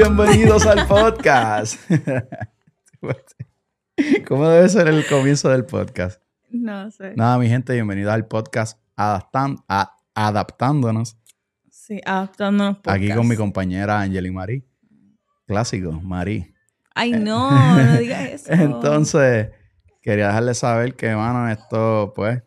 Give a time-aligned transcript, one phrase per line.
[0.00, 1.74] Bienvenidos al podcast.
[4.28, 6.22] ¿Cómo debe ser el comienzo del podcast?
[6.50, 7.14] No sé.
[7.16, 11.18] Nada, mi gente, bienvenidos al podcast Adaptan- a- Adaptándonos.
[11.68, 13.16] Sí, adaptándonos Aquí podcast.
[13.16, 14.64] con mi compañera Angeli Marí.
[15.48, 16.54] Clásico, Marí.
[16.94, 18.52] Ay, no, no digas eso.
[18.52, 19.48] Entonces,
[20.00, 22.40] quería dejarles saber que, mano, esto, pues,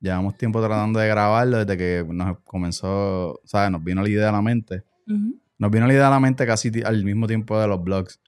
[0.00, 3.70] llevamos tiempo tratando de grabarlo desde que nos comenzó, ¿sabes?
[3.70, 4.82] Nos vino la idea a la mente.
[5.06, 5.39] Ujú.
[5.60, 8.18] Nos vino la idea a la mente casi al mismo tiempo de los blogs.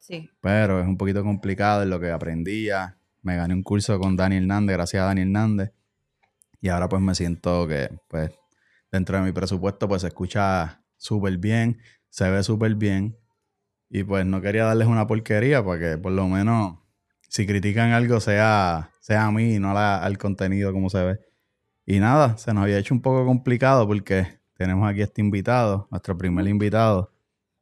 [0.00, 0.30] Sí.
[0.40, 2.96] pero es un poquito complicado en lo que aprendía.
[3.22, 5.72] Me gané un curso con Dani Hernández, gracias a Dani Hernández.
[6.60, 8.30] Y ahora pues me siento que pues
[8.92, 13.16] dentro de mi presupuesto pues se escucha súper bien, se ve súper bien.
[13.90, 16.78] Y pues no quería darles una porquería para que por lo menos
[17.28, 21.02] si critican algo sea, sea a mí y no a la- al contenido como se
[21.02, 21.18] ve.
[21.84, 26.16] Y nada, se nos había hecho un poco complicado porque tenemos aquí este invitado, nuestro
[26.16, 27.12] primer invitado.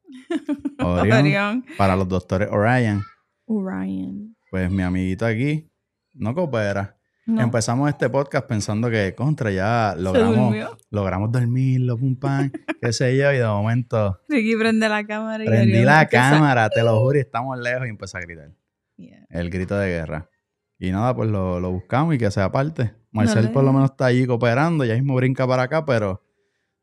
[0.79, 1.65] Orión.
[1.77, 3.03] para los doctores Orion,
[3.45, 4.35] Orion.
[4.51, 5.69] pues mi amiguito aquí
[6.13, 6.97] no coopera.
[7.25, 7.41] No.
[7.41, 10.55] Empezamos este podcast pensando que contra ya logramos,
[10.91, 15.47] logramos dormirlo, pum pam, qué sé yo, y de momento Ricky prende la cámara y
[15.47, 18.51] prendí la cámara, te lo juro, y estamos lejos y empecé a gritar.
[18.97, 19.25] Yeah.
[19.29, 20.29] El grito de guerra.
[20.77, 22.93] Y nada, pues lo, lo buscamos y que sea parte.
[23.11, 26.21] Marcel por lo menos está allí cooperando, ya mismo brinca para acá, pero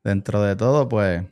[0.03, 1.23] dentro de todo, pues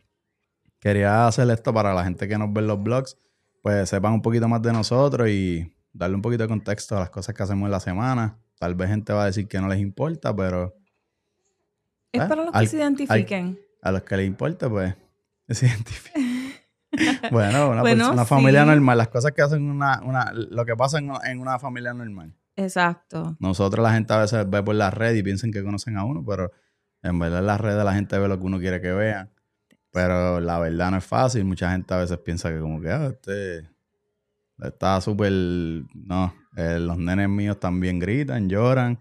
[0.79, 3.17] quería hacer esto para la gente que nos ve en los blogs,
[3.61, 7.09] pues sepan un poquito más de nosotros y darle un poquito de contexto a las
[7.09, 8.37] cosas que hacemos en la semana.
[8.57, 10.75] Tal vez gente va a decir que no les importa, pero
[12.11, 13.59] Es para los que al- se identifiquen.
[13.81, 14.95] a los que les importa, pues
[15.49, 16.21] se identifican.
[17.31, 18.67] Bueno, una, Bueno, una familia sí.
[18.69, 21.93] normal, las cosas que hacen una, una, lo que pasa en una- en una familia
[21.93, 22.35] normal.
[22.57, 23.37] Exacto.
[23.39, 26.21] Nosotros la gente a veces ve por la red y piensan que conocen a uno,
[26.25, 26.51] pero
[27.03, 29.31] en verdad en las redes la gente ve lo que uno quiere que vean.
[29.91, 31.43] Pero la verdad no es fácil.
[31.43, 33.69] Mucha gente a veces piensa que como que ah, este
[34.59, 35.31] está súper...
[35.31, 38.99] No, eh, los nenes míos también gritan, lloran,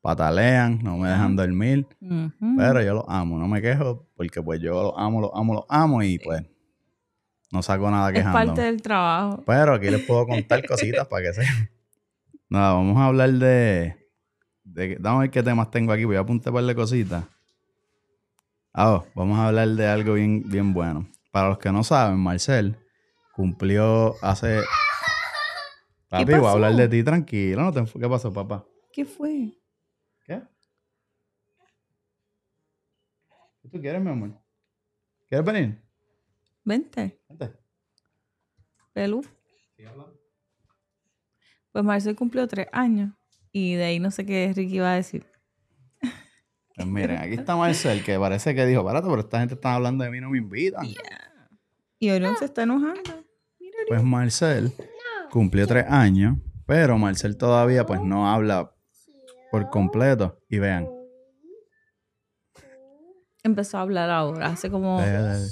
[0.00, 1.86] patalean, no me dejan dormir.
[2.56, 5.64] Pero yo los amo, no me quejo porque pues yo los amo, los amo, los
[5.68, 6.42] amo y pues
[7.52, 8.46] no saco nada es quejándome.
[8.46, 9.42] parte del trabajo.
[9.46, 11.70] Pero aquí les puedo contar cositas para que sepan.
[12.48, 13.96] Nada, vamos a hablar de,
[14.62, 14.96] de.
[15.00, 16.04] Vamos a ver qué temas tengo aquí.
[16.04, 17.24] Voy a apuntar un par de cositas.
[18.78, 21.08] Ah, oh, vamos a hablar de algo bien, bien bueno.
[21.32, 22.76] Para los que no saben, Marcel
[23.34, 24.60] cumplió hace.
[26.10, 27.62] Papi, voy a hablar de ti tranquilo.
[27.62, 28.66] No te enfo- ¿Qué pasó, papá?
[28.92, 29.52] ¿Qué fue?
[30.26, 30.42] ¿Qué?
[33.62, 34.30] ¿Qué tú quieres, mi amor?
[35.26, 35.82] ¿Quieres venir?
[36.64, 37.52] Vente, Vente.
[38.92, 39.24] Pelú.
[41.72, 43.12] Pues Marcel cumplió tres años.
[43.52, 45.26] Y de ahí no sé qué Ricky iba a decir.
[46.76, 50.04] Pues miren, aquí está Marcel, que parece que dijo, barato, pero esta gente está hablando
[50.04, 50.86] de mí, no me invitan.
[51.98, 53.00] Y Orión se está enojando.
[53.58, 54.74] Mira, Pues Marcel
[55.30, 58.74] cumplió tres años, pero Marcel todavía pues no habla
[59.50, 60.38] por completo.
[60.50, 60.86] Y vean,
[63.42, 64.48] empezó a hablar ahora.
[64.48, 64.98] Hace como...
[64.98, 65.48] ve.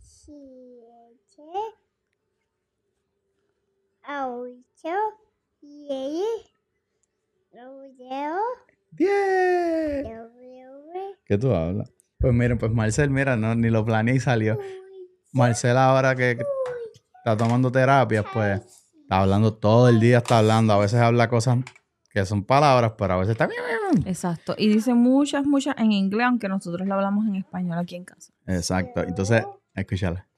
[0.00, 1.42] siete,
[4.08, 4.96] ocho,
[5.60, 6.24] diez,
[8.98, 10.12] nueve,
[11.24, 11.90] ¿Qué tú hablas?
[12.18, 14.58] Pues miren, pues Marcel, mira, no, ni lo planeé y salió.
[15.32, 16.38] Marcel ahora que
[17.16, 18.60] está tomando terapias, pues
[19.02, 20.72] está hablando todo el día, está hablando.
[20.72, 21.58] A veces habla cosas
[22.10, 23.48] que son palabras, pero a veces está...
[24.04, 24.54] Exacto.
[24.58, 28.32] Y dice muchas, muchas en inglés, aunque nosotros lo hablamos en español aquí en casa.
[28.46, 29.02] Exacto.
[29.02, 30.28] Entonces, escúchala.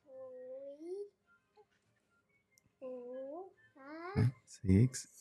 [4.47, 5.14] Six.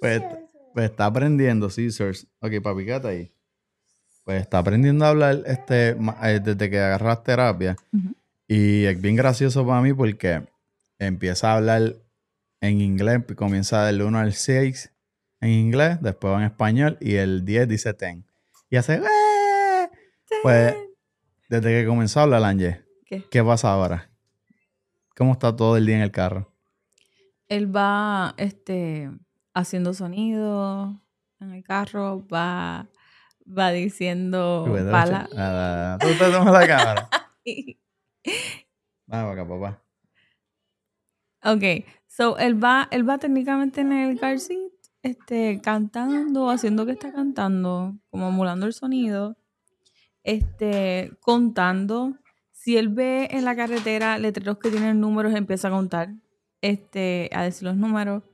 [0.00, 0.22] Pues,
[0.74, 2.26] pues está aprendiendo, scissors.
[2.40, 3.32] Ok, papi, quédate ahí.
[4.24, 7.76] Pues está aprendiendo a hablar este, eh, desde que agarras terapia.
[8.48, 10.42] Y es bien gracioso para mí porque
[10.98, 11.94] empieza a hablar
[12.60, 14.92] en inglés, comienza del 1 al 6
[15.40, 18.24] en inglés, después va en español y el 10 dice ten.
[18.70, 18.94] Y hace...
[18.96, 19.90] "Eh".
[20.42, 20.74] Pues
[21.48, 23.22] desde que comenzó a hablar Angie, ¿Qué?
[23.30, 24.10] ¿qué pasa ahora?
[25.16, 26.52] ¿Cómo está todo el día en el carro?
[27.48, 29.10] Él va este,
[29.56, 31.00] haciendo sonido
[31.40, 32.86] en el carro, va,
[33.46, 35.28] va diciendo pala-
[35.98, 37.08] Tú te tomas la cámara.
[39.06, 39.82] Vamos acá, papá.
[41.44, 44.72] Ok, so él va, él va técnicamente en el car seat,
[45.02, 49.36] este, cantando, haciendo que está cantando, como emulando el sonido,
[50.24, 52.14] este, contando.
[52.50, 56.08] Si él ve en la carretera letreros que tienen números, empieza a contar,
[56.62, 58.24] este, a decir los números.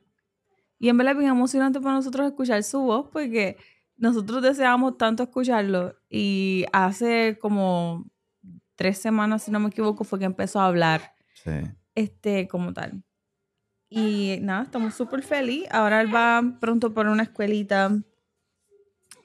[0.83, 3.57] Y en verdad es bien emocionante para nosotros escuchar su voz, porque
[3.97, 8.11] nosotros deseábamos tanto escucharlo y hace como
[8.75, 11.53] tres semanas, si no me equivoco, fue que empezó a hablar, Sí.
[11.95, 13.05] este, como tal.
[13.89, 15.69] Y nada, estamos súper felices.
[15.71, 17.97] Ahora él va pronto por una escuelita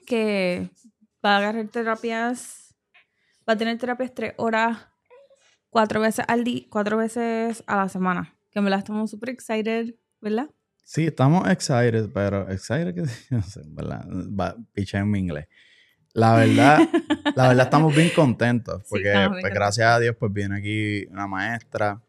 [0.06, 0.70] que
[1.26, 2.72] va a agarrar terapias,
[3.48, 4.78] va a tener terapias tres horas,
[5.70, 8.36] cuatro veces al día, cuatro veces a la semana.
[8.52, 10.50] Que me la estamos súper excited, ¿verdad?
[10.88, 14.06] Sí, estamos excited, pero excited que no sé, ¿verdad?
[14.08, 15.46] Va, en mi inglés.
[16.14, 16.80] La verdad,
[17.36, 19.54] la verdad estamos bien contentos porque bien pues, contentos.
[19.54, 22.02] gracias a Dios pues viene aquí una maestra,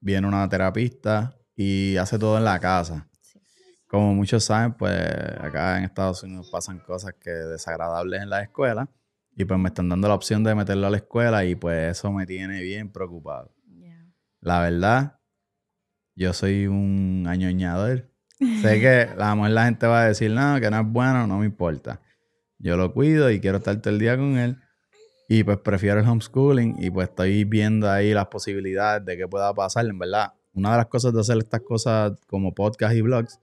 [0.00, 3.06] viene una terapista y hace todo en la casa.
[3.20, 3.38] Sí.
[3.86, 4.98] Como muchos saben, pues
[5.38, 8.88] acá en Estados Unidos pasan cosas que desagradables en la escuela
[9.36, 12.10] y pues me están dando la opción de meterlo a la escuela y pues eso
[12.10, 13.54] me tiene bien preocupado.
[14.40, 15.18] La verdad,
[16.14, 18.11] yo soy un añoñador.
[18.60, 21.26] Sé que a lo mejor la gente va a decir, no, que no es bueno,
[21.26, 22.00] no me importa.
[22.58, 24.56] Yo lo cuido y quiero estar todo el día con él.
[25.28, 29.52] Y pues prefiero el homeschooling y pues estoy viendo ahí las posibilidades de qué pueda
[29.54, 29.86] pasar.
[29.86, 33.40] En verdad, una de las cosas de hacer estas cosas como podcast y blogs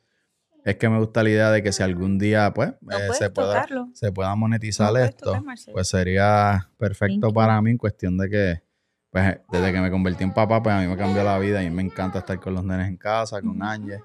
[0.65, 3.29] es que me gusta la idea de que si algún día pues No eh, se,
[3.29, 8.17] pueda, se pueda monetizar No esto, tocar, pues sería perfecto Thank para mí en cuestión
[8.17, 8.63] de que
[9.09, 11.71] pues desde que me convertí en papá, pues a mí me cambió la vida y
[11.71, 14.01] me encanta estar con los nenes en casa, con Ángel.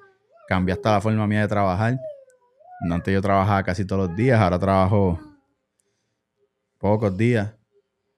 [0.49, 1.99] Cambié hasta la forma mía de trabajar.
[2.91, 5.19] Antes yo trabajaba casi todos los días, ahora trabajo
[6.79, 7.55] pocos días.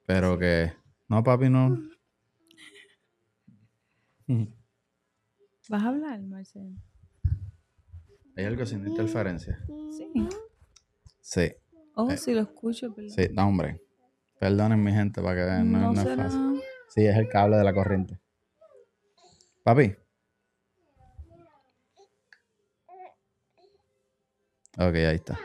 [0.06, 0.72] Pero que,
[1.08, 1.78] no papi, no.
[5.68, 6.70] ¿Vas a hablar, Marcelo?
[8.36, 9.58] Hay algo sin interferencia.
[9.90, 10.28] Sí.
[11.20, 11.52] Sí,
[11.94, 13.80] Oh, Eh, sí, lo escucho, pero sí, no, hombre.
[14.38, 16.62] Perdonen mi gente para que vean, no, no, no es fácil.
[16.88, 18.20] Sí, es el cable de la corriente.
[19.64, 19.96] Papi.
[24.78, 25.38] Ok, ahí está.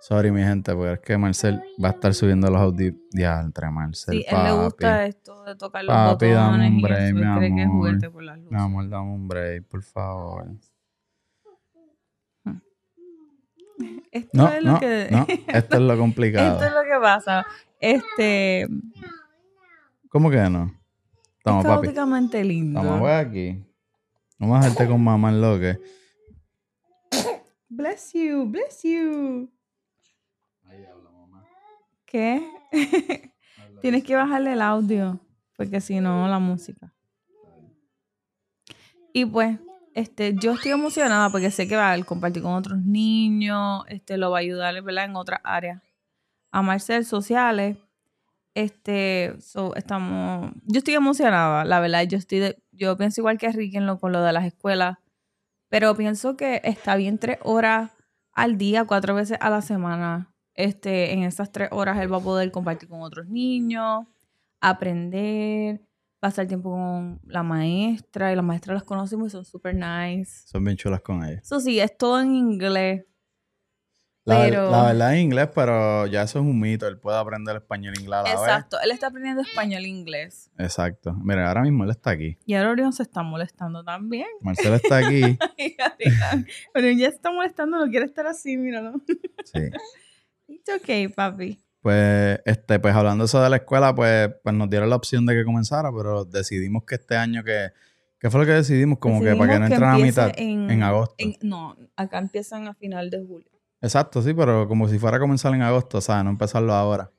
[0.00, 2.94] Sorry, mi gente, porque es que Marcel va a estar subiendo los audios.
[3.12, 4.48] Ya, entre Marcel, Sí, él papi.
[4.48, 7.28] le gusta esto de tocar los Papi, dame botones un y break, eso, mi él
[7.38, 8.12] cree que es amor.
[8.12, 8.52] por las luces.
[8.52, 10.46] Mi amor, dame un break, por favor.
[14.12, 15.08] Esto No, es lo no, que...
[15.10, 16.52] no, esto es lo complicado.
[16.54, 17.46] Esto es lo que pasa.
[17.80, 18.68] Este...
[20.08, 20.72] ¿Cómo que no?
[21.44, 22.44] Toma, es papi.
[22.44, 22.80] lindo.
[22.80, 23.64] Toma, voy aquí.
[24.38, 25.78] Vamos a dejarte con mamá en lo que.
[27.74, 29.48] Bless you, bless you.
[32.04, 32.46] ¿Qué?
[33.80, 35.18] Tienes que bajarle el audio,
[35.56, 36.92] porque si no, la música.
[39.14, 39.58] Y pues,
[39.94, 44.30] este, yo estoy emocionada porque sé que va a compartir con otros niños, este, lo
[44.30, 45.04] va a ayudar, ¿verdad?
[45.06, 45.80] En otras áreas.
[46.50, 47.78] A Marcel sociales.
[48.54, 53.50] Este, so, estamos, yo estoy emocionada, la verdad, yo estoy, de- yo pienso igual que
[53.50, 54.98] Ricky en lo, con lo de las escuelas,
[55.72, 57.92] pero pienso que está bien tres horas
[58.34, 60.30] al día, cuatro veces a la semana.
[60.52, 64.04] Este, en esas tres horas él va a poder compartir con otros niños,
[64.60, 65.80] aprender,
[66.20, 70.46] pasar tiempo con la maestra, y la maestra las conocemos y son super nice.
[70.46, 71.40] Son bien chulas con ella.
[71.42, 73.06] Eso sí, es todo en inglés.
[74.24, 76.86] La, ver- Pero- la verdad es inglés, pero ya eso es un mito.
[76.86, 78.32] Él puede aprender español e inglés a la vez.
[78.40, 80.48] Exacto, él está aprendiendo español e inglés.
[80.58, 81.12] Exacto.
[81.24, 82.38] Mira, ahora mismo él está aquí.
[82.46, 84.28] Y ahora Orión se está molestando también.
[84.40, 85.22] Marcelo está aquí.
[86.74, 88.94] Orión ya está molestando, no quiere estar así, míralo.
[89.44, 89.60] Sí.
[90.48, 91.58] It's okay, papi.
[91.80, 95.34] Pues, este, pues hablando eso de la escuela, pues, pues nos dieron la opción de
[95.34, 97.70] que comenzara, pero decidimos que este año que.
[98.20, 99.00] ¿Qué fue lo que decidimos?
[99.00, 100.30] Como que para que no entran a mitad.
[100.36, 101.16] En, agosto.
[101.18, 103.50] en- no, acá empiezan a final de julio.
[103.82, 107.10] Exacto, sí, pero como si fuera a comenzar en agosto, o sea, no empezarlo ahora.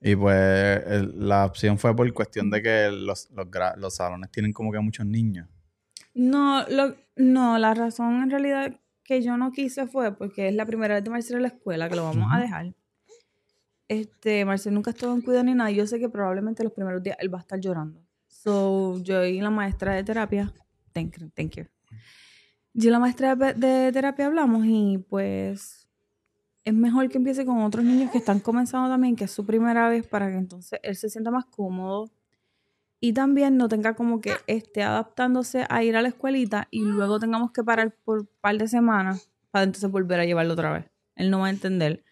[0.00, 4.52] Y pues el- la opción fue por cuestión de que los, los, los salones tienen
[4.52, 5.48] como que muchos niños.
[6.14, 10.66] No, lo, no, la razón en realidad que yo no quise fue porque es la
[10.66, 12.74] primera vez de Marcel en la escuela que lo vamos a dejar.
[13.88, 15.70] Este, Marcel nunca estuvo en cuidado ni nada.
[15.70, 18.00] Yo sé que probablemente los primeros días él va a estar llorando.
[18.26, 20.52] So, yo y la maestra de terapia,
[20.92, 21.64] thank thank you.
[22.78, 25.88] Yo la maestra de terapia hablamos y pues
[26.62, 29.88] es mejor que empiece con otros niños que están comenzando también, que es su primera
[29.88, 32.10] vez, para que entonces él se sienta más cómodo
[33.00, 37.18] y también no tenga como que esté adaptándose a ir a la escuelita y luego
[37.18, 40.84] tengamos que parar por un par de semanas para entonces volver a llevarlo otra vez.
[41.14, 42.04] Él no va a entender.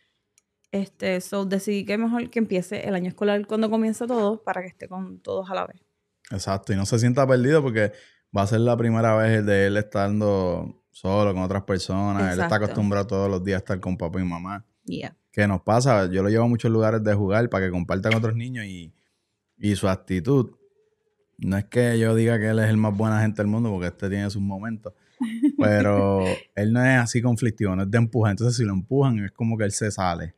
[0.73, 4.69] Este, so decidí que mejor que empiece el año escolar cuando comienza todo para que
[4.69, 5.83] esté con todos a la vez.
[6.31, 7.93] Exacto, y no se sienta perdido porque
[8.37, 12.35] va a ser la primera vez de él estando solo con otras personas.
[12.35, 14.65] Él está acostumbrado todos los días a estar con papá y mamá.
[14.85, 15.17] Yeah.
[15.31, 16.11] ¿Qué nos pasa?
[16.11, 18.93] Yo lo llevo a muchos lugares de jugar para que comparta con otros niños y,
[19.59, 20.53] y su actitud.
[21.39, 23.89] No es que yo diga que él es el más buena gente del mundo porque
[23.89, 24.93] este tiene sus momentos.
[25.59, 26.25] Pero
[26.55, 28.33] él no es así conflictivo, no es de empujar.
[28.33, 30.35] Entonces, si lo empujan, es como que él se sale.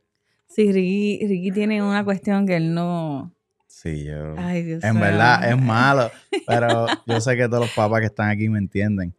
[0.47, 3.33] Sí, Ricky, Ricky tiene una cuestión que él no.
[3.77, 4.33] Sí, yo.
[4.39, 6.09] Ay, Dios En verdad es malo,
[6.47, 9.15] pero yo sé que todos los papás que están aquí me entienden.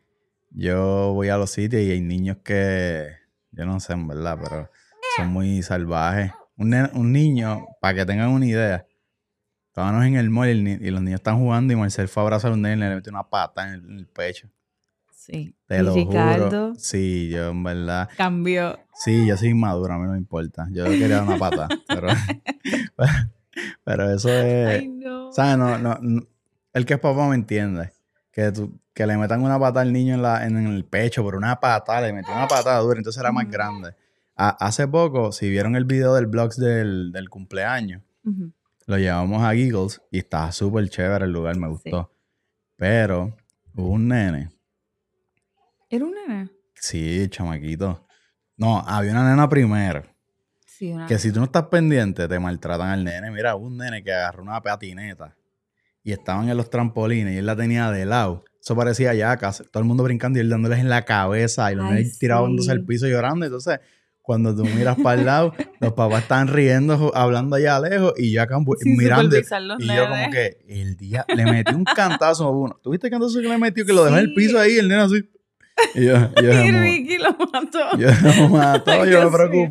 [0.50, 3.06] Yo voy a los sitios y hay niños que,
[3.52, 4.68] yo no sé en verdad, pero
[5.16, 6.32] son muy salvajes.
[6.56, 8.84] Un, un niño, para que tengan una idea,
[9.68, 12.54] estábamos en el mall y, los niños están jugando y Marcel fue a abrazar a
[12.54, 14.48] un nene y le metió una pata en el, en el pecho.
[15.12, 15.54] Sí.
[15.68, 16.74] Te y lo Ricardo juro.
[16.76, 18.08] Sí, yo en verdad.
[18.16, 18.76] cambió.
[18.92, 20.66] Sí, yo soy inmaduro, a mí no me importa.
[20.72, 22.08] Yo quería dar una pata, pero,
[23.84, 24.80] pero eso es...
[24.82, 25.32] Ay, no.
[25.32, 25.56] ¿Sabes?
[25.58, 26.26] No, no, no-
[26.72, 27.90] el que es papá me entiende.
[28.30, 31.34] Que, tú- que le metan una pata al niño en, la, en el pecho, por
[31.34, 33.94] una pata, le metió una patada dura, entonces era más grande.
[34.36, 38.02] A- hace poco, si vieron el video del vlogs del, del cumpleaños,
[38.86, 42.12] lo llevamos a Giggles y estaba súper chévere el lugar, me gustó.
[42.76, 43.36] Pero
[43.74, 44.50] hubo un nene,
[45.90, 46.50] Era un nene.
[46.74, 48.06] sí, chamaquito.
[48.56, 50.02] No, había una nena primero.
[50.78, 51.06] Sí, una.
[51.06, 53.32] Que si tú no estás pendiente, te maltratan al nene.
[53.32, 55.34] Mira, un nene que agarró una patineta
[56.04, 58.44] y estaban en los trampolines y él la tenía de lado.
[58.62, 61.74] Eso parecía ya casi todo el mundo brincando y él dándoles en la cabeza y
[61.74, 62.70] los Ay, nenes tirándose sí.
[62.70, 63.44] al piso llorando.
[63.44, 63.80] Entonces,
[64.22, 68.42] cuando tú miras para el lado, los papás están riendo, hablando allá lejos y yo
[68.42, 69.36] acá mirando.
[69.36, 72.78] Y yo como que el día le metí un cantazo a uno.
[72.80, 73.84] ¿Tuviste el cantazo que le metió?
[73.84, 75.28] Que lo dejó en el piso ahí, el nene así.
[75.94, 77.98] Y yo, Y Ricky lo mató.
[77.98, 79.68] yo me mató, Ay, yo me mío.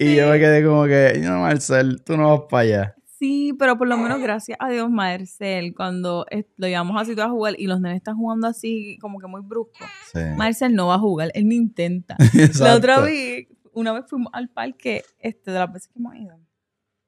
[0.00, 2.94] Y yo me quedé como que, no, Marcel, tú no vas para allá.
[3.18, 6.24] Sí, pero por lo menos gracias a Dios, Marcel, cuando
[6.56, 9.42] lo llevamos así todo a jugar y los nenes están jugando así como que muy
[9.42, 10.20] brusco, Sí.
[10.38, 12.16] Marcel no va a jugar, él ni intenta.
[12.60, 16.34] La otra vez, una vez fuimos al parque, este, de las veces que hemos ido.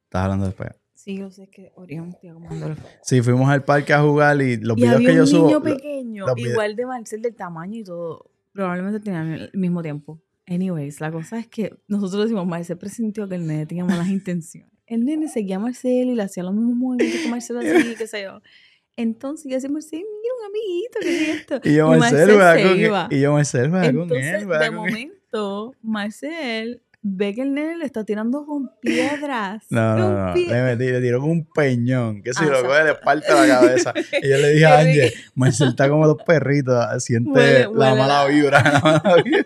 [0.04, 0.68] Estás hablando después.
[0.94, 4.76] Sí, yo sé que Orión estoy acomodando Sí, fuimos al parque a jugar y los
[4.76, 5.46] Y videos había que yo un subo.
[5.46, 8.30] niño lo- pequeño, igual de Marcel, del tamaño y todo.
[8.52, 10.20] Probablemente tenían el mismo tiempo.
[10.46, 14.70] Anyways, la cosa es que nosotros decimos, Marcel presintió que el nene tenía malas intenciones.
[14.86, 18.06] El nene seguía a Marcel y le hacía los mismos movimientos que Marcel hacía, qué
[18.06, 18.42] sé yo.
[18.96, 21.60] Entonces yo decía, Marcel, mira un amiguito, ¿qué es esto?
[21.64, 23.06] y yo, Marcel, se iba.
[23.06, 23.06] él.
[23.16, 24.48] Y yo, Marcel, con Entonces, él.
[24.48, 29.64] de con momento, Marcel ve que el nene le está tirando con piedras.
[29.70, 30.74] No, no, con no.
[30.74, 32.22] Le, le tiró con un peñón.
[32.22, 33.94] Que si Ah, lo coge, le parte la cabeza.
[34.22, 34.78] Y yo le dije a.
[34.80, 36.76] Ángel, Marcel está como los perritos.
[37.02, 38.62] Siente Huele- la huele mala la- vibra.
[38.62, 39.44] La mala vibra.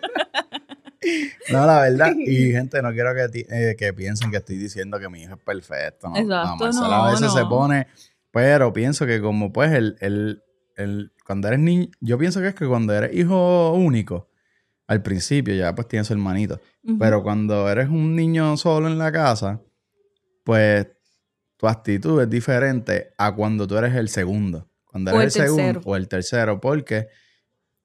[1.51, 2.13] No, la verdad.
[2.17, 5.41] Y gente, no quiero que, eh, que piensen que estoy diciendo que mi hijo es
[5.43, 6.09] perfecto.
[6.09, 7.87] No, Exacto, no, a veces se pone.
[8.31, 10.43] Pero pienso que como pues el, el,
[10.75, 14.29] el- cuando eres niño, yo pienso que es que cuando eres hijo único,
[14.87, 16.59] al principio ya pues tienes hermanito.
[16.99, 19.61] Pero cuando eres un niño solo en la casa,
[20.43, 20.87] pues
[21.57, 24.69] tu actitud es diferente a cuando tú eres el segundo.
[24.85, 27.07] Cuando O eres el el, segundo o el tercero, porque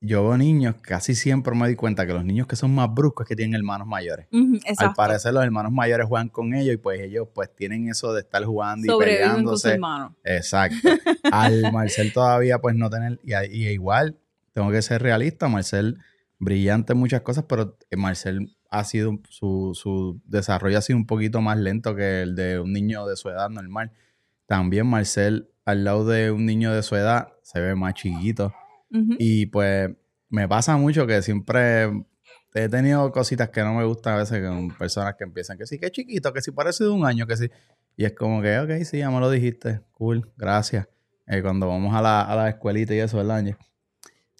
[0.04, 3.24] yo veo niños, casi siempre me di cuenta que los niños que son más bruscos
[3.24, 4.26] es que tienen hermanos mayores.
[4.32, 4.94] Al exacto.
[4.96, 8.44] parecer los hermanos mayores juegan con ellos y pues ellos pues tienen eso de estar
[8.44, 9.70] jugando y Sobreviven con su peleándose.
[9.70, 10.16] hermano.
[10.24, 10.88] Exacto.
[11.30, 14.18] Al Marcel todavía pues no tener, y, y igual,
[14.52, 15.98] tengo que ser realista, Marcel
[16.40, 21.06] brillante en muchas cosas, pero eh, Marcel ha sido, su, su desarrollo ha sido un
[21.06, 23.92] poquito más lento que el de un niño de su edad normal.
[24.46, 28.52] También Marcel, al lado de un niño de su edad, se ve más chiquito.
[29.18, 29.90] Y pues
[30.28, 31.84] me pasa mucho que siempre
[32.54, 35.78] he tenido cositas que no me gustan a veces con personas que empiezan que sí,
[35.78, 37.50] que chiquito, que sí parece de un año, que sí.
[37.96, 40.88] Y es como que, ok, sí, ya me lo dijiste, cool, gracias.
[41.26, 43.56] Eh, cuando vamos a la, a la escuelita y eso, ¿verdad, Ángel?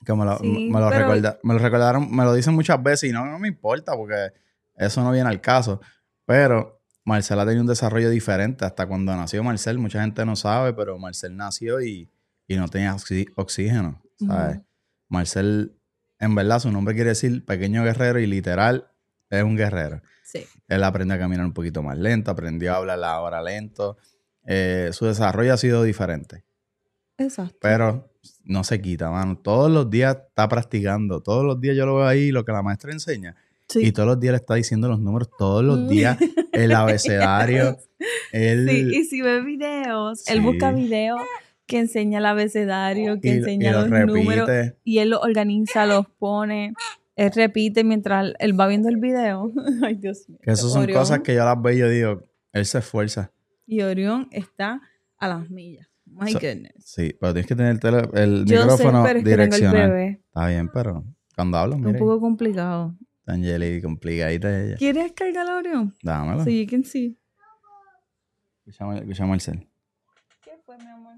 [0.05, 2.83] Que me lo, Sí, me, lo pero- recorda- me lo recordaron, me lo dicen muchas
[2.83, 4.33] veces y no, no me importa porque
[4.77, 5.81] eso no viene al caso.
[6.27, 8.65] Pero Marcel ha tenido un desarrollo diferente.
[8.65, 12.11] Hasta cuando nació Marcel, mucha gente no sabe, pero Marcel nació y,
[12.49, 12.95] y no tenía
[13.37, 14.02] oxígeno,
[15.09, 15.73] Marcel,
[16.19, 18.89] en verdad, su nombre quiere decir pequeño guerrero y literal
[19.31, 20.03] es un guerrero.
[20.25, 20.45] Sí.
[20.69, 23.97] Él aprendió a caminar un poquito más lento, aprendió a hablar ahora lento.
[24.47, 26.45] Eh, su desarrollo ha sido diferente,
[27.19, 27.57] Exacto.
[27.61, 28.11] pero
[28.45, 29.37] no se quita, mano.
[29.39, 31.21] Todos los días está practicando.
[31.23, 33.37] Todos los días yo lo veo ahí, lo que la maestra enseña.
[33.69, 33.81] Sí.
[33.87, 35.89] Y todos los días le está diciendo los números, todos los Mm.
[35.89, 36.19] días,
[36.53, 37.79] el abecedario.
[38.33, 41.21] Sí, y si ve videos, él busca videos
[41.73, 44.49] que enseña el abecedario, que y- y enseña lo los números,
[44.85, 46.73] y él los organiza, los pone,
[47.17, 49.53] él repite mientras él va viendo el video.
[49.83, 50.39] Ay, Dios mío.
[50.43, 53.33] Que esas son Orión- cosas que yo las veo y yo digo, él se esfuerza.
[53.67, 54.81] Y Orión está
[55.19, 55.89] a las millas.
[56.05, 56.75] My So- goodness.
[56.85, 59.93] Sí, pero tienes que tener el, tele- el Yo sé, micrófono es que el direccional.
[60.27, 62.95] Está bien, pero cuando hablas, Un mira, poco complicado.
[63.27, 64.77] Angeli, complicadita ella.
[64.77, 65.95] ¿Quieres cargar a Orión?
[66.03, 66.45] Dámelo.
[66.45, 67.17] So you can see.
[68.67, 69.69] Escuchamos el cel.
[70.43, 71.15] ¿Qué fue, mi amor?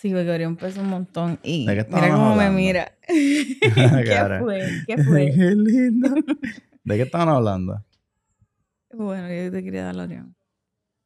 [0.00, 1.40] Sí, porque Orión pesa un montón.
[1.42, 2.52] Y ¿De qué mira cómo me hablando?
[2.52, 2.92] mira.
[3.08, 4.82] ¿Qué fue?
[4.86, 5.30] ¿Qué fue?
[5.34, 6.14] Qué lindo.
[6.84, 7.84] ¿De qué estaban hablando?
[8.92, 10.36] bueno, yo te quería dar Orión.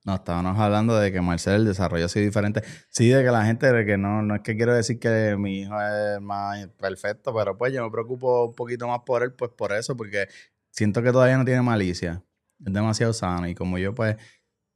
[0.05, 2.63] No, estábamos hablando de que Marcel el desarrollo ha sido diferente.
[2.91, 5.61] Sí, de que la gente, de que no, no es que quiero decir que mi
[5.61, 9.53] hijo es más perfecto, pero pues yo me preocupo un poquito más por él, pues
[9.53, 10.29] por eso, porque
[10.71, 12.23] siento que todavía no tiene malicia.
[12.65, 13.49] Es demasiado sano.
[13.49, 14.17] Y como yo, pues,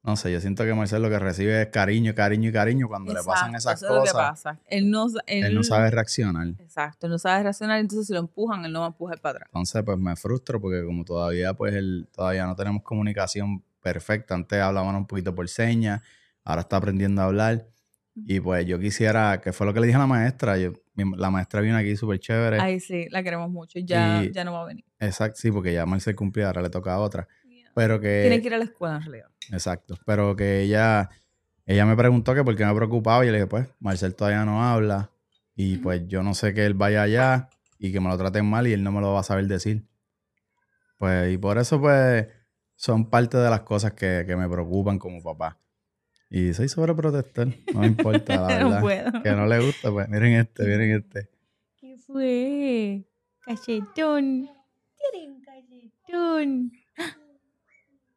[0.06, 2.86] no sé, yo siento que Marcel lo que recibe es cariño, cariño y cariño.
[2.86, 4.60] Cuando le pasan esas eso es lo que cosas, pasa.
[4.68, 6.46] Él no, él, él no sabe reaccionar.
[6.60, 9.38] Exacto, él no sabe reaccionar, entonces si lo empujan, él no va a empujar para
[9.38, 9.48] atrás.
[9.52, 14.36] Entonces, pues me frustro porque como todavía, pues, él, todavía no tenemos comunicación perfecta.
[14.36, 16.02] Antes hablábamos un poquito por señas,
[16.44, 17.66] ahora está aprendiendo a hablar.
[18.14, 21.30] Y pues yo quisiera, que fue lo que le dije a la maestra, yo, la
[21.30, 22.60] maestra vino aquí súper chévere.
[22.60, 23.78] Ay, sí, la queremos mucho.
[23.80, 24.84] Ya, Y- ya no va a venir.
[24.98, 27.28] Exacto, sí, porque ya Marcel cumplió, ahora le toca a otra.
[27.76, 28.22] Pero que...
[28.22, 29.28] Tiene que ir a la escuela en realidad.
[29.52, 29.98] Exacto.
[30.06, 31.10] Pero que ella,
[31.66, 34.46] ella me preguntó que por qué me preocupaba y yo le dije, pues, Marcel todavía
[34.46, 35.10] no habla
[35.54, 38.66] y pues yo no sé que él vaya allá y que me lo traten mal
[38.66, 39.86] y él no me lo va a saber decir.
[40.96, 42.26] Pues, y por eso, pues,
[42.76, 45.60] son parte de las cosas que, que me preocupan como papá.
[46.30, 48.80] Y soy sobreprotector, no me importa, la no verdad.
[48.80, 49.22] puedo.
[49.22, 51.28] Que no le gusta, pues, miren este, miren este.
[51.76, 53.04] ¿Qué fue?
[53.44, 54.48] Cachetón.
[55.12, 56.72] Tiene un cachetón.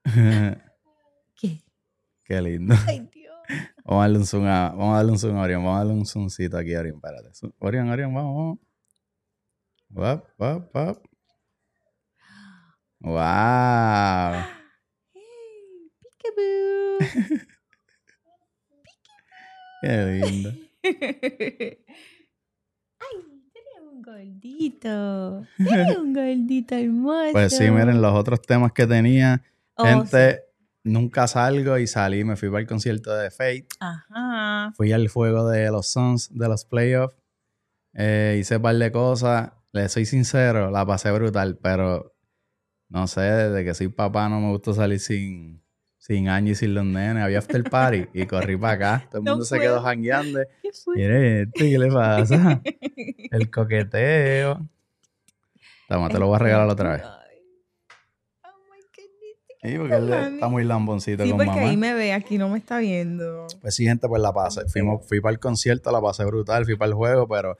[1.35, 1.63] ¿Qué?
[2.23, 2.75] Qué lindo.
[2.87, 3.35] Ay, Dios.
[3.83, 5.79] Vamos a darle un zoom a, vamos a darle un zoom a Orión, vamos a
[5.79, 7.29] darle un zoomcito aquí a Orión, espérate.
[7.59, 8.59] Orión, Orión, vamos, vamos.
[9.91, 11.03] Wap, wap.
[13.01, 14.43] Wow.
[15.13, 16.99] Hey, peekaboo.
[19.81, 20.49] Qué lindo.
[20.83, 20.97] Ay,
[23.53, 25.45] tenemos un gordito.
[25.57, 27.31] Tenemos un gordito hermoso.
[27.31, 29.41] Pues sí, miren los otros temas que tenía.
[29.81, 30.41] Oh, Gente,
[30.83, 33.67] nunca salgo y salí, me fui para el concierto de Fate.
[33.79, 34.73] Ajá.
[34.75, 37.15] Fui al juego de los Suns, de los playoffs.
[37.93, 39.51] Eh, hice un par de cosas.
[39.71, 42.13] Les soy sincero, la pasé brutal, pero
[42.89, 45.63] no sé, desde que soy papá no me gusta salir sin,
[45.97, 47.23] sin Angie y sin los nenes.
[47.23, 49.07] Había after party y corrí para acá.
[49.09, 50.41] Todo el No mundo se quedó jangueando.
[50.61, 50.97] ¿Qué fue?
[50.97, 52.61] Mire, ¿qué le pasa?
[53.31, 54.67] El coqueteo.
[55.87, 57.18] Toma, te lo voy a regalar otra vez.
[59.61, 61.69] Sí, porque él está muy lamboncito Sí, con porque mamá.
[61.69, 63.45] ahí me ve, aquí no me está viendo.
[63.61, 64.61] Pues sí, gente, pues la pasé.
[64.69, 67.57] Fuimos, fui para el concierto, la pasé brutal, fui para el juego, pero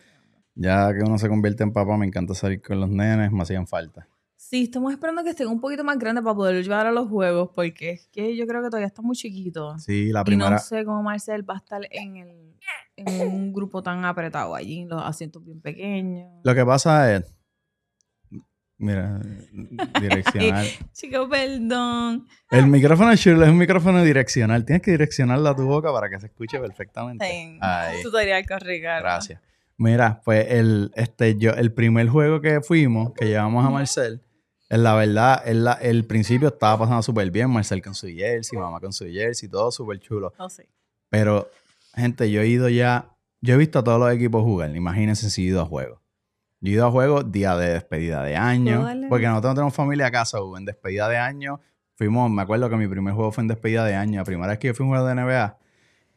[0.55, 3.67] ya que uno se convierte en papá, me encanta salir con los nenes, me hacían
[3.67, 4.07] falta.
[4.37, 7.49] Sí, estamos esperando que estén un poquito más grandes para poder llevar a los juegos,
[7.53, 9.77] porque es que yo creo que todavía está muy chiquito.
[9.77, 12.55] Sí, la Y primera, no sé cómo Marcel va a estar en, el,
[12.95, 16.31] en un grupo tan apretado allí, los asientos bien pequeños.
[16.43, 17.25] lo que pasa es,
[18.79, 19.19] mira,
[20.01, 20.65] direccional.
[20.93, 22.25] Chico, perdón.
[22.49, 26.09] El micrófono de Shirley es un micrófono direccional, tienes que direccionarlo a tu boca para
[26.09, 27.23] que se escuche perfectamente.
[27.25, 28.01] Ten, Ahí.
[28.01, 29.01] Tutorial corrigar.
[29.03, 29.39] Gracias.
[29.77, 34.21] Mira, pues el, este, yo, el primer juego que fuimos, que llevamos a Marcel,
[34.69, 37.49] en la verdad, en la- el principio estaba pasando súper bien.
[37.49, 40.33] Marcel con su jersey, mamá con su jersey, todo súper chulo.
[40.37, 40.67] No sé.
[41.09, 41.49] Pero,
[41.95, 43.09] gente, yo he ido ya,
[43.41, 44.75] yo he visto a todos los equipos jugar.
[44.75, 45.98] Imagínense si he ido a juegos.
[46.61, 50.07] Yo he ido a juegos día de despedida de año, porque nosotros no tenemos familia
[50.07, 51.59] a casa, hubo en despedida de año.
[51.95, 54.59] Fuimos, me acuerdo que mi primer juego fue en despedida de año, la primera vez
[54.59, 55.57] que yo fui a un juego de NBA,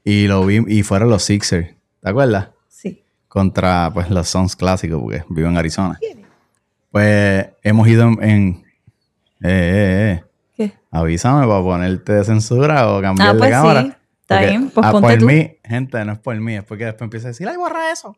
[0.05, 1.75] y lo vi, y fueron los Sixers.
[2.01, 2.49] ¿Te acuerdas?
[2.69, 3.05] Sí.
[3.29, 5.99] contra pues los Suns clásicos porque vivo en Arizona.
[6.91, 8.65] Pues hemos ido en, en-
[9.43, 10.25] eh, eh, eh,
[10.57, 10.73] ¿Qué?
[10.91, 13.83] avísame para ponerte de censura o cambiar Ah, de pues cámara.
[13.83, 13.93] sí.
[14.21, 14.71] Está bien.
[14.71, 15.27] Pues ah, ponte por tú.
[15.27, 18.17] mí, gente, no es por mí, es porque después empieza a decir, ay, borra eso.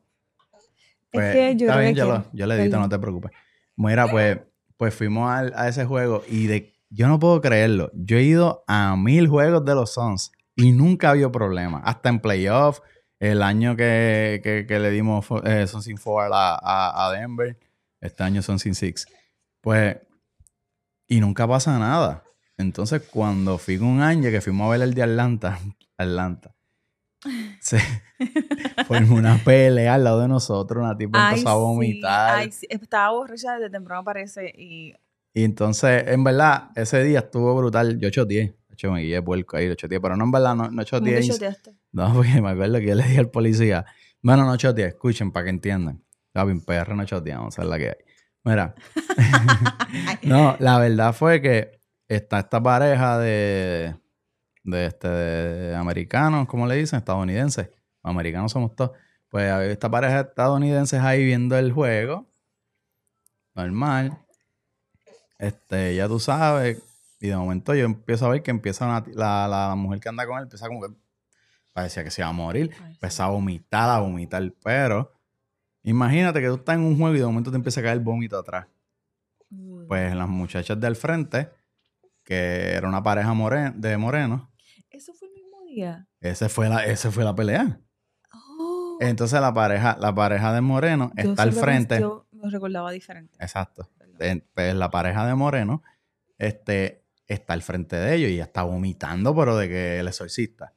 [1.15, 2.99] Pues, es que yo está creo bien, que yo, lo, yo le edito, no te
[2.99, 3.31] preocupes.
[3.77, 4.39] Mira, pues,
[4.77, 7.91] pues fuimos al- a ese juego y de, yo no puedo creerlo.
[7.95, 11.81] Yo he ido a mil juegos de los Suns y nunca ha habido problema.
[11.85, 12.81] Hasta en playoff,
[13.21, 17.59] el año que, que- que le dimos eh, Suns in Four a, a- a Denver,
[18.01, 19.07] este año Suns in Six.
[19.61, 19.97] Pues,
[21.07, 22.23] y nunca pasa nada.
[22.57, 25.59] Entonces, cuando fui con Ángel, que fuimos a ver el de Atlanta,
[25.99, 26.54] Atlanta,
[27.61, 27.79] se
[28.87, 32.37] formó una pelea al lado de nosotros, una tipa empezó a vomitar.
[32.37, 32.67] Ay, sí.
[32.71, 34.53] Estaba borracha desde temprano, parece.
[34.57, 34.95] Y
[35.33, 37.99] Y entonces, en verdad, ese día estuvo brutal.
[37.99, 38.55] Yo choteé.
[38.77, 40.01] Yo me guié puerco ahí, lo choteé.
[40.01, 41.15] Pero no, en verdad, no, no ¿cómo choteé.
[41.17, 41.75] te ins- choteaste?
[41.93, 43.85] No, porque me acuerdo que yo le dije al policía.
[44.21, 44.87] Bueno, no choteé.
[44.87, 46.03] Escuchen para que entiendan.
[46.33, 47.95] Papi, en PR no choteamos, es la que hay.
[48.43, 48.75] Mira.
[50.25, 53.95] no, la verdad fue que está esta pareja de,
[54.65, 56.99] de, este, de americanos, ¿cómo le dicen?
[56.99, 57.71] Estadounidenses.
[58.03, 58.91] Americanos somos todos.
[59.29, 62.27] Pues había esta pareja de estadounidenses ahí viendo el juego.
[63.55, 64.19] Normal.
[65.39, 66.83] Este, ya tú sabes.
[67.21, 70.27] Y de momento yo empiezo a ver que empieza una- la, la mujer que anda
[70.27, 70.89] con él, empieza como que
[71.73, 72.71] parecía que se iba a morir.
[72.87, 75.11] Empezaba a vomitar, a vomitar, pero
[75.83, 78.39] imagínate que tú estás en un juego y de momento te empieza a caer vómito
[78.39, 78.67] atrás.
[79.89, 81.49] Pues las muchachas del frente,
[82.25, 83.31] que era una pareja
[83.75, 84.43] de morenos,
[86.21, 87.81] ese fue la, ese fue la pelea.
[88.33, 88.99] Oh.
[89.01, 92.01] Entonces la pareja, la pareja de moreno Yo está al frente.
[92.01, 93.37] Yo lo recordaba diferente.
[93.41, 93.91] Exacto.
[93.99, 94.45] Perdón.
[94.55, 95.83] Pues la pareja de moreno
[96.39, 100.75] este, está al frente de ellos y está vomitando, pero de que el exorcista.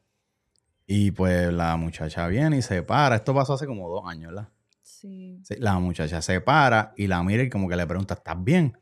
[0.86, 3.18] Y pues la muchacha viene y se para.
[3.18, 4.50] Esto pasó hace como dos años, ¿verdad?
[4.82, 5.42] Sí.
[5.44, 8.78] Sí, la muchacha se para y la mira y como que le pregunta, ¿estás bien?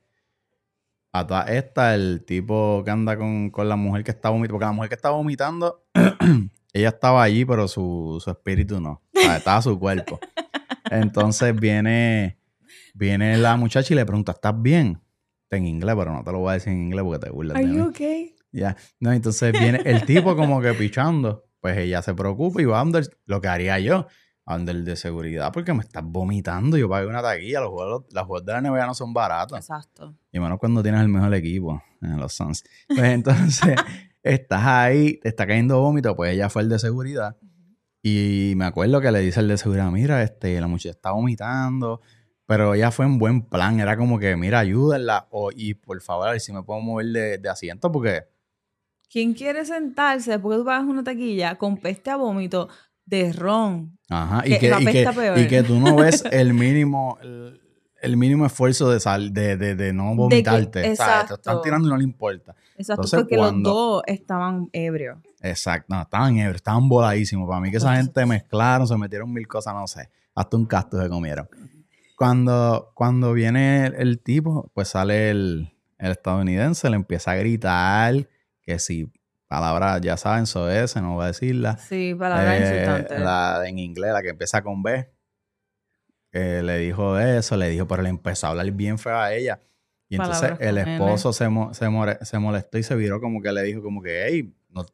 [1.18, 4.66] A toda esta, el tipo que anda con, con la mujer que está vomitando, porque
[4.66, 5.86] la mujer que está vomitando,
[6.74, 9.02] ella estaba allí, pero su, su espíritu no.
[9.16, 10.20] O sea, estaba su cuerpo.
[10.92, 12.38] Entonces viene,
[12.94, 15.00] viene la muchacha y le pregunta, ¿estás bien?
[15.44, 17.62] Está en inglés, pero no te lo voy a decir en inglés porque te burlas
[17.62, 18.36] you okay?
[18.52, 18.76] Ya.
[19.00, 21.46] No, entonces viene el tipo como que pichando.
[21.62, 24.08] Pues ella se preocupa y va a donde lo que haría yo.
[24.48, 26.78] El de seguridad porque me estás vomitando.
[26.78, 27.62] Yo pagué una taquilla.
[27.62, 29.58] Los juegos, los juegos de la NBA no son baratos.
[29.58, 30.16] Exacto.
[30.32, 32.64] Y menos cuando tienes el mejor equipo en los Suns.
[32.88, 33.76] Pues entonces
[34.24, 36.16] estás ahí, te está cayendo vómito.
[36.16, 37.36] Pues ella fue el de seguridad.
[38.04, 42.02] Y me acuerdo que le dice el de seguridad, mira, este, la muchacha está vomitando.
[42.46, 43.80] Pero ella fue en buen plan.
[43.80, 45.28] Era como que, mira, ayúdenla.
[45.32, 48.26] O, y por favor, a ver si me puedo mover de, de asiento porque...
[49.10, 52.68] ¿Quién quiere sentarse después que tú pagas una taquilla con peste a vómito
[53.06, 53.98] de ron?
[54.10, 57.62] Ajá, y Que y, que, y que tú no ves el mínimo, el,
[58.02, 60.80] el mínimo esfuerzo de, sal, de, de, de no vomitarte.
[60.80, 61.34] o sea, te exacto.
[61.36, 62.56] están tirando y no le importa.
[62.78, 65.18] Exacto, Entonces, porque cuando- los dos estaban ebrios.
[65.42, 67.48] Exacto, no, estaban ebrios, estaban voladísimos.
[67.48, 70.10] Para mí que esa Entonces- gente mezclaron, se metieron mil cosas, no sé.
[70.36, 71.48] Hasta un casto se comieron.
[72.18, 78.28] Cuando, cuando viene el, el tipo, pues sale el, el estadounidense, le empieza a gritar
[78.62, 79.12] que si
[79.56, 81.78] palabras, ya saben, eso es, no voy a decirla.
[81.78, 83.20] Sí, palabras Eh, insultantes.
[83.20, 85.10] La en inglés, la que empieza con B.
[86.32, 89.62] que le dijo eso, le dijo, pero le empezó a hablar bien feo a ella.
[90.10, 91.86] Y entonces el esposo se, mo- se,
[92.26, 94.86] se molestó y se viró como que le dijo como que, hey, no-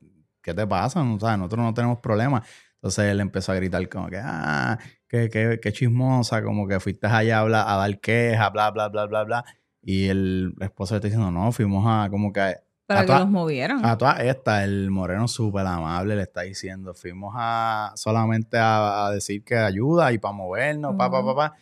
[0.42, 1.04] ¿qué te pasa?
[1.04, 2.48] No, sabes, nosotros no tenemos problemas.
[2.76, 7.08] Entonces él empezó a gritar como que, ah, qué, qué, qué chismosa, como que fuiste
[7.08, 9.46] allá a, hablar- a dar queja, bla, bla, bla, bla, bla.
[9.82, 12.56] Y el esposo le está diciendo, no, fuimos a como que
[12.94, 13.86] para a que toda- los movieran.
[13.86, 19.12] a toda esta, el moreno súper amable le está diciendo, fuimos a solamente a, a
[19.12, 21.54] decir que ayuda y para movernos, pa, pa, pa, pa.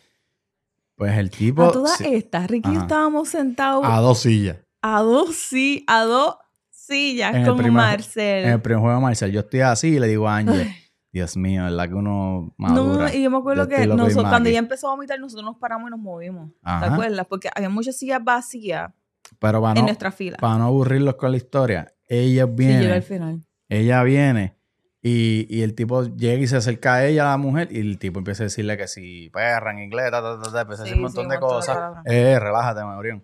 [0.96, 1.62] Pues el tipo...
[1.64, 2.80] a todas estas, Ricky Ajá.
[2.82, 4.58] estábamos sentados a dos sillas.
[4.82, 6.36] a dos, sí, a dos
[6.70, 8.44] sillas En con primer- Marcel.
[8.44, 10.68] En el primer juego de Marcel, yo estoy así y le digo a Ángel.
[11.12, 13.08] Dios mío, ¿verdad que uno madura?
[13.08, 15.56] No, y yo me acuerdo Yo que nosotros, cuando ella empezó a vomitar, nosotros nos
[15.56, 16.50] paramos y nos movimos.
[16.62, 17.26] ¿Te acuerdas?
[17.28, 18.92] Porque había muchas sillas vacías
[19.40, 20.36] Pero para en no, nuestra fila.
[20.40, 23.40] para no aburrirlos con la historia, ella Sí, viene, llega al final.
[23.68, 24.54] ella viene
[25.02, 27.98] y, y el tipo llega y se acerca a ella, a la mujer, y el
[27.98, 30.84] tipo empieza a decirle que si perra en inglés, ta, ta, ta, ta, empieza a
[30.84, 31.78] decir un sí, montón un de montón cosas.
[32.04, 33.22] eh, relájate, Maurión.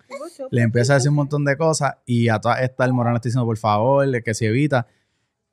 [0.51, 3.17] Le empieza a decir un montón de cosas y a todas estas el moreno le
[3.19, 4.87] está diciendo, por favor, que se evita.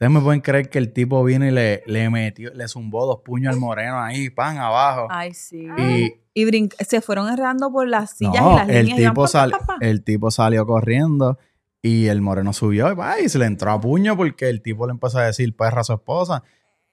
[0.03, 3.21] Ustedes me pueden creer que el tipo vino y le, le metió, le zumbó dos
[3.23, 5.07] puños al moreno ahí, pan abajo.
[5.09, 5.65] Ay, sí.
[5.77, 8.99] y Y brin- se fueron errando por las sillas no, y las el líneas.
[8.99, 9.77] iban tipo, pa, pa, pa.
[9.79, 11.37] el tipo salió corriendo
[11.81, 15.19] y el moreno subió y, se le entró a puño porque el tipo le empezó
[15.19, 16.43] a decir perra a su esposa.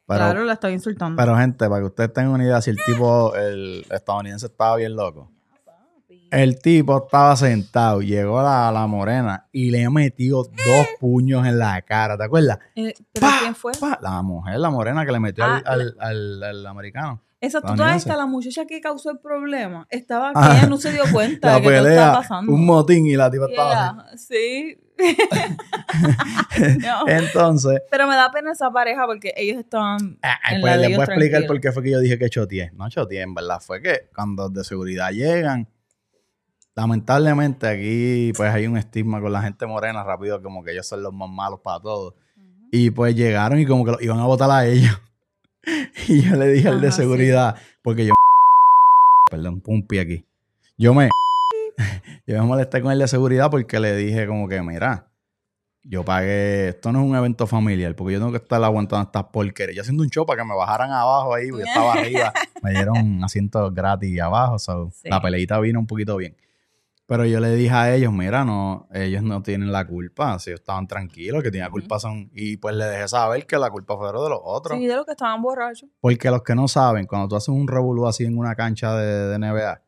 [0.07, 1.16] Pero, claro, la estaba insultando.
[1.20, 4.94] pero gente, para que ustedes tengan una idea, si el tipo, el estadounidense estaba bien
[4.94, 5.33] loco.
[6.30, 11.82] El tipo estaba sentado, llegó la, la morena y le metió dos puños en la
[11.82, 12.58] cara, ¿te acuerdas?
[12.76, 13.72] Eh, ¿Pero quién fue?
[14.00, 17.22] La mujer, la morena que le metió Ah, al, al, al- al americano.
[17.40, 20.92] Esa toda esta, la muchacha que causó el problema, estaba que Ah, ella no se
[20.92, 22.52] dio cuenta La de que todo pelea, estaba pasando.
[22.52, 24.26] un motín y la tipa estaba así.
[24.26, 24.78] sí.
[26.82, 30.18] No, Entonces, Pero me da pena esa pareja porque ellos estaban.
[30.22, 32.28] ah, En pues la les voy a explicar por qué fue que yo dije que
[32.28, 32.70] choteé.
[32.74, 33.60] No choteé, en verdad.
[33.60, 35.66] Fue que cuando de seguridad llegan,
[36.80, 41.02] lamentablemente aquí pues hay un estigma con la gente morena rápido, como que ellos son
[41.02, 42.14] los más malos para todo.
[42.72, 44.98] Y pues llegaron y como que los iban a votar a ellos.
[46.08, 47.02] y yo le dije al de Ajá, sí.
[47.02, 48.14] seguridad, porque yo
[49.30, 50.24] perdón, pumpi aquí.
[50.78, 51.10] Yo me
[52.26, 55.06] yo me molesté con el de seguridad porque le dije como que, mira,
[55.82, 59.24] yo pagué, esto no es un evento familiar, porque yo tengo que estar aguantando estas
[59.24, 59.76] porquerías.
[59.76, 62.70] Yo haciendo un show para que me bajaran abajo ahí, porque yo estaba arriba, me
[62.70, 65.10] dieron asientos gratis abajo, so, Sí.
[65.10, 66.34] la peleita vino un poquito bien.
[67.11, 70.61] Pero yo le dije a ellos, mira, no, ellos no tienen la culpa, si ellos
[70.61, 71.81] estaban tranquilos, que tienen Ujú.
[71.81, 74.79] culpa son, y pues le dejé saber que la culpa fue de los otros.
[74.79, 75.90] Sí, de los que estaban borrachos.
[76.01, 79.27] Porque los que no saben, cuando tú haces un revolú así en una cancha de,
[79.27, 79.83] de NBA,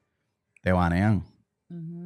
[0.62, 1.24] te banean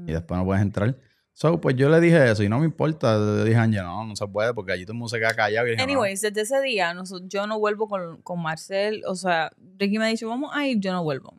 [0.06, 0.94] y después no puedes entrar.
[1.32, 3.16] So, pues yo le dije eso y no me importa.
[3.16, 5.32] Le dije a Ángel, no, no se puede porque allí todo el mundo se queda
[5.34, 5.66] callado.
[5.66, 5.92] Y dije, no.
[5.92, 9.02] Anyways, desde ese día noso- yo no vuelvo con, con Marcel.
[9.06, 11.38] O sea, Ricky me ha dicho, vamos a ir, yo no vuelvo.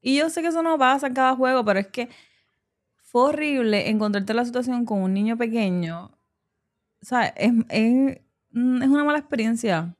[0.00, 2.08] Y yo sé que eso no pasa en cada juego, pero es que
[3.16, 6.10] fue horrible encontrarte en la situación con un niño pequeño.
[7.00, 9.96] O sea, es, es, mm, es una mala experiencia.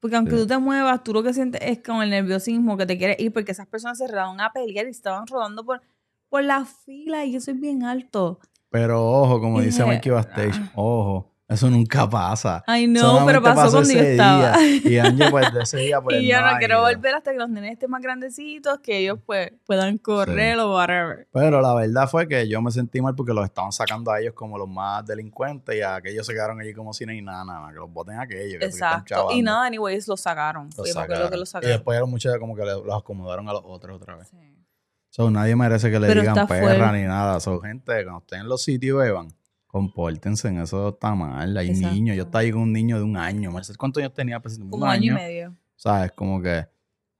[0.00, 0.38] Porque aunque Sí.
[0.38, 3.32] tú te muevas, tú lo que sientes es como el nerviosismo que te quieres ir
[3.32, 5.80] porque esas personas se rodaron a pelear y estaban rodando por,
[6.28, 8.40] por la fila y eso es bien alto.
[8.68, 10.72] Pero ojo, como Y dice Mikey Bastage, ah.
[10.74, 12.64] ojo, eso nunca pasa.
[12.66, 14.58] Ay, no, pero Solamente pasó cuando yo estaba.
[14.58, 14.80] día.
[14.84, 17.48] Y Ángel, pues, de ese día, pues, y yo no, quiero volver hasta que los
[17.48, 21.28] nenes estén más grandecitos, que ellos pues puedan correr o whatever.
[21.32, 24.34] Pero la verdad fue que yo me sentí mal porque los estaban sacando a ellos
[24.34, 27.44] como los más delincuentes y a aquellos se quedaron allí como si no hay nada,
[27.44, 28.60] nada, que los boten a aquellos.
[28.62, 29.28] Exacto.
[29.30, 30.68] Y nada, anyways, los sacaron.
[30.76, 31.30] Los que sacaron.
[31.30, 31.76] que los Y sacaron.
[31.76, 34.28] después los muchachos como que los acomodaron a los otros otra vez.
[34.28, 34.36] Sí.
[35.10, 36.98] So, nadie merece que le Pero digan perra fuerte.
[36.98, 37.40] ni nada.
[37.40, 39.28] So, gente, cuando estén en los sitios, beban,
[39.76, 41.54] compórtense en eso está mal.
[41.54, 41.94] Hay Exacto.
[41.94, 42.16] niños.
[42.16, 43.50] Yo estaba ahí con un niño de un año.
[43.50, 44.40] Marcel, ¿cuántos años tenía?
[44.40, 45.54] Pues, un Como año y medio.
[45.76, 46.12] ¿Sabes?
[46.12, 46.66] Como que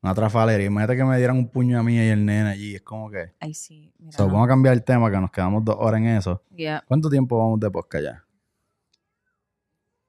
[0.01, 0.66] una trafalería.
[0.66, 2.75] Imagínate que me dieran un puño a mí y el nene allí.
[2.77, 3.35] Es como que...
[3.40, 3.92] Ay, sí.
[3.99, 4.16] Mira.
[4.16, 6.42] So, vamos a cambiar el tema, que nos quedamos dos horas en eso.
[6.55, 6.83] Yeah.
[6.88, 8.25] ¿Cuánto tiempo vamos de podcast ya?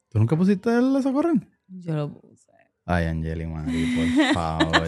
[0.08, 1.36] ¿Tú nunca pusiste el correr?
[1.68, 2.50] Yo lo puse.
[2.86, 4.88] Ay, Angeli Mari, por favor.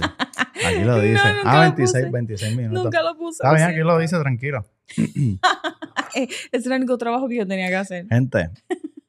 [0.66, 1.22] Aquí lo dice.
[1.44, 2.10] ah, lo 26, puse.
[2.10, 2.84] 26 minutos.
[2.86, 3.44] Nunca lo puse.
[3.44, 4.66] Está bien, aquí lo dice, tranquilo.
[6.16, 8.08] Ese era el único trabajo que yo tenía que hacer.
[8.10, 8.50] Gente,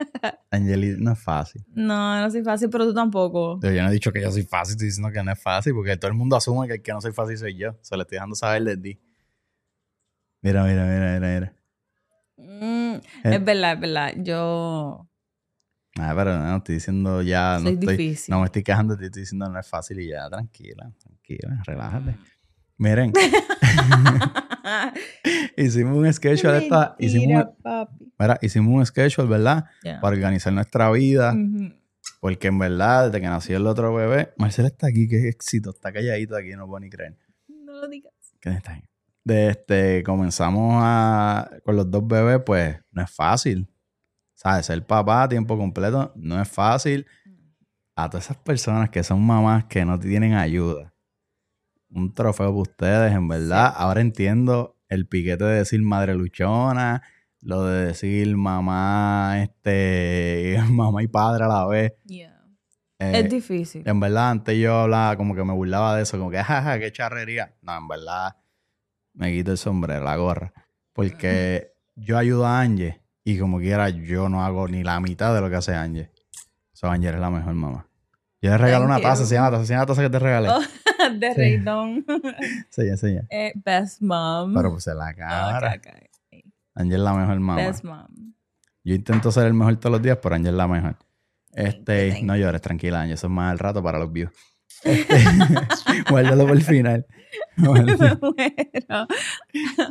[0.50, 1.64] Angeli no es fácil.
[1.68, 3.58] No, no soy fácil, pero tú tampoco.
[3.62, 5.96] Yo no he dicho que yo soy fácil, estoy diciendo que no es fácil, porque
[5.96, 7.76] todo el mundo asume que el que no soy fácil soy yo.
[7.82, 9.00] Se le estoy dejando saber de ti.
[10.42, 11.56] Mira, mira, mira, mira, mira.
[12.36, 13.34] Mm, Eh.
[13.36, 14.12] es verdad, es verdad.
[14.16, 15.06] Yo
[15.98, 18.32] Ah, pero no, estoy diciendo ya, no soy estoy, difícil.
[18.32, 21.62] no me estoy quejando de ti, estoy diciendo no es fácil y ya, tranquila, tranquila,
[21.66, 22.16] relájate.
[22.80, 23.12] Miren,
[25.58, 28.10] hicimos un schedule esta, hicimos, papi.
[28.18, 29.66] mira, hicimos un schedule, ¿verdad?
[30.00, 31.36] Para organizar nuestra vida,
[32.20, 35.92] porque en verdad, desde que nació el otro bebé, Marcela está aquí, qué éxito, está
[35.92, 37.18] calladito aquí, no puedo ni creer.
[37.48, 38.14] No lo digas.
[38.40, 38.82] ¿Quién está ahí?
[39.24, 43.68] De este, comenzamos a, con los dos bebés, pues no es fácil.
[44.32, 44.64] ¿Sabes?
[44.64, 47.06] Ser papá a tiempo completo no es fácil.
[47.94, 50.89] A todas esas personas que son mamás que no tienen ayuda.
[51.92, 53.72] Un trofeo para ustedes, en verdad.
[53.76, 57.02] Ahora entiendo el piquete de decir madre luchona,
[57.42, 61.92] lo de decir mamá, este, mamá y padre a la vez.
[62.04, 62.40] Yeah.
[62.98, 63.82] Eh, es difícil.
[63.86, 66.92] en verdad, antes yo hablaba como que me burlaba de eso, como que, jaja, qué
[66.92, 67.54] charrería.
[67.62, 68.36] No, en verdad,
[69.14, 70.52] me quito el sombrero, la gorra.
[70.92, 75.40] Porque yo ayudo a Angie y como quiera, yo no hago ni la mitad de
[75.40, 76.10] lo que hace Angie.
[76.72, 77.89] So, Angie es la mejor mamá.
[78.42, 80.48] Yo le regalé una taza, se llama taza, se llama taza que te regalé.
[80.48, 80.60] Oh,
[81.14, 81.40] de Sí.
[81.40, 82.04] Reydon.
[82.66, 83.22] Enseña, enseña.
[83.30, 84.54] eh, best mom.
[84.54, 85.80] Pero pues en la cara.
[86.74, 87.56] Angie es la mejor mamá.
[87.56, 88.06] Best mom.
[88.82, 90.96] Yo intento ser el mejor todos los días, pero es la mejor.
[91.52, 93.14] Este, thank no llores, tranquila, Angie.
[93.14, 94.30] Eso es más al rato para los views.
[94.84, 95.16] Este,
[96.10, 97.06] guárdalo por el final.
[97.56, 97.96] Muero.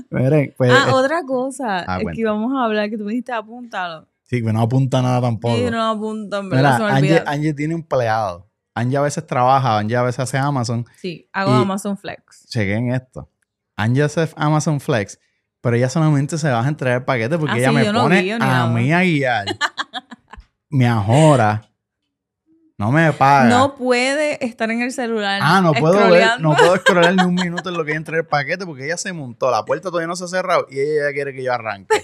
[0.09, 1.83] Miren, pues, ah, otra cosa.
[1.88, 4.07] ah, es que vamos a hablar, que tú me dijiste apúntalo.
[4.29, 5.57] Sí, que no apunta nada tampoco.
[5.57, 6.77] Y no apuntan, Mira, ¿verdad?
[6.77, 7.23] Se me Angie.
[7.25, 8.49] Angie tiene empleado.
[8.75, 10.85] Angie a veces trabaja, Angie a veces hace Amazon.
[10.97, 12.47] Sí, hago Amazon Flex.
[12.47, 13.29] Chequen esto.
[13.75, 15.19] Angie hace Amazon Flex,
[15.61, 18.01] pero ella solamente se baja a entregar el paquete porque Ah, ella sí, me no
[18.03, 18.67] pone a nada.
[18.67, 19.45] mí a guiar.
[20.69, 21.63] me ajora.
[22.77, 23.49] No me paga.
[23.49, 25.41] No puede estar en el celular.
[25.43, 28.27] Ah, no puedo ver, no puedo scrollar ni un minuto en lo que entrega el
[28.27, 29.51] paquete porque ella se montó.
[29.51, 32.01] La puerta todavía no se ha cerrado y ella ya quiere que yo arranque.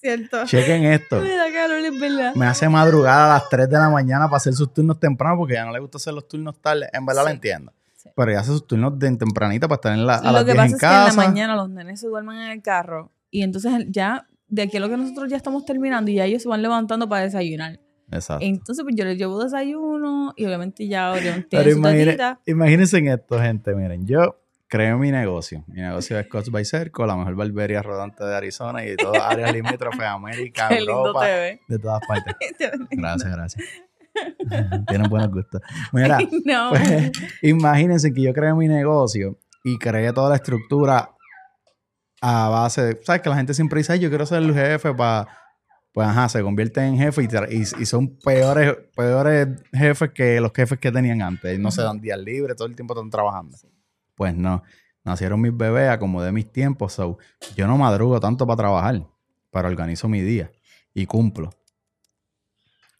[0.00, 0.44] Cierto.
[0.46, 1.20] Chequen esto.
[1.20, 2.34] Me da calor, es verdad.
[2.34, 5.54] Me hace madrugada a las 3 de la mañana para hacer sus turnos temprano porque
[5.54, 6.88] ya no le gusta hacer los turnos tarde.
[6.92, 7.26] En verdad Sí.
[7.26, 7.72] la entiendo.
[7.96, 8.08] Sí.
[8.14, 10.52] Pero ella hace sus turnos de tempranita para estar en la, a Lo las que
[10.52, 13.10] 10 pasa en es que en la mañana los nenes se duermen en el carro
[13.30, 16.42] y entonces ya de aquí a lo que nosotros ya estamos terminando y ya ellos
[16.42, 17.80] se van levantando para desayunar.
[18.10, 18.44] Exacto.
[18.44, 22.40] Entonces pues yo les llevo desayuno y obviamente ya Orión Pero tiene tatita.
[22.46, 23.74] imagínense en esto, gente.
[23.74, 25.64] Miren, yo creo mi negocio.
[25.66, 29.22] Mi negocio es Scotch by Cerco, la mejor barbería rodante de Arizona y de todas
[29.22, 32.34] áreas limítrofes, América, Qué Europa, de todas partes.
[32.90, 33.64] Gracias, gracias.
[34.88, 35.60] Tienen buenos gustos.
[35.92, 36.70] Mira, no.
[36.70, 41.10] Pues, imagínense que yo creé mi negocio y creé toda la estructura
[42.20, 43.22] a base de, ¿sabes?
[43.22, 45.28] Que la gente siempre dice, "Ay, yo quiero ser el jefe para,
[45.92, 50.40] pues ajá, se convierten en jefe y, tra- y- y son peores, peores jefes que
[50.40, 51.56] los jefes que tenían antes.
[51.60, 53.56] No se dan días libres, todo el tiempo están trabajando.
[54.18, 54.64] Pues no,
[55.04, 57.18] nacieron mis bebés, acomodé mis tiempos, so,
[57.56, 59.06] yo no madrugo tanto para trabajar,
[59.52, 60.50] pero organizo mi día
[60.92, 61.50] y cumplo.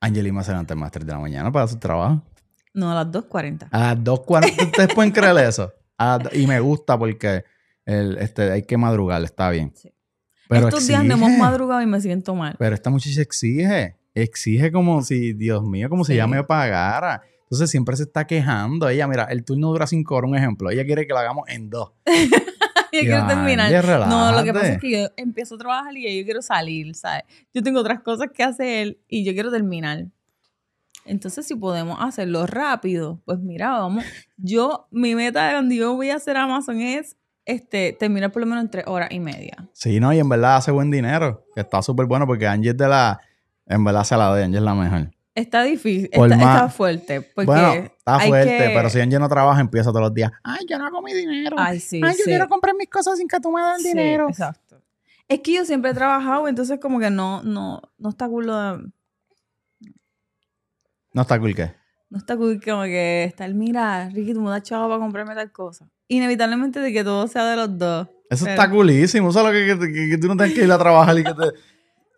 [0.00, 2.22] Angelima se levanta a las 3 de la mañana para su trabajo.
[2.72, 3.68] No, a las 2.40.
[3.72, 4.66] A las 2.40.
[4.66, 5.72] ¿Ustedes pueden creer eso?
[5.98, 7.44] A y me gusta porque
[7.84, 9.72] el, este, hay que madrugar, está bien.
[9.74, 9.92] Sí.
[10.48, 12.54] Pero Estos días no hemos madrugado y me siento mal.
[12.58, 13.96] Pero esta muchacha exige.
[14.14, 16.14] Exige como si, Dios mío, como si Sí.
[16.14, 17.22] ella me pagara.
[17.48, 18.90] Entonces siempre se está quejando.
[18.90, 20.70] Ella, mira, el turno dura cinco horas, un ejemplo.
[20.70, 21.92] Ella quiere que lo hagamos en dos.
[22.92, 23.72] yo quiero terminar.
[24.06, 27.22] No, lo que pasa es que yo empiezo a trabajar y yo quiero salir, ¿sabes?
[27.54, 30.06] Yo tengo otras cosas que hacer y yo quiero terminar.
[31.06, 34.04] Entonces, si podemos hacerlo rápido, pues mira, vamos.
[34.36, 38.46] Yo, mi meta de cuando yo voy a hacer Amazon es este, terminar por lo
[38.46, 39.56] menos en tres horas y media.
[39.72, 41.46] Sí, no, y en verdad hace buen dinero.
[41.54, 43.20] Que está súper bueno porque Angie es de la.
[43.66, 45.10] En verdad se la doy, Angie es la mejor.
[45.38, 47.20] Está difícil, está, fuerte.
[47.20, 50.32] Porque bueno, está fuerte, que- pero si Angie no trabaja, empieza todos los días.
[50.42, 51.56] Ay, yo no hago mi dinero.
[51.58, 52.22] Ay, sí, Ay, yo sí.
[52.24, 54.28] quiero comprar mis cosas sin que tú me des el Sí, dinero.
[54.28, 54.82] exacto.
[55.28, 58.56] Es que yo siempre he trabajado, entonces como que no, no, no está cool lo
[58.56, 58.90] de-
[61.12, 61.72] No está cool, ¿qué?
[62.10, 65.52] No está cool como que estar, mira, Ricky, tú me das chavo para comprarme tal
[65.52, 65.88] cosa.
[66.08, 68.08] Inevitablemente de que todo sea de los dos.
[68.30, 69.30] Eso Pero- está coolísimo.
[69.32, 71.44] Solo que, que, que- que tú no tengas que ir a trabajar y que te.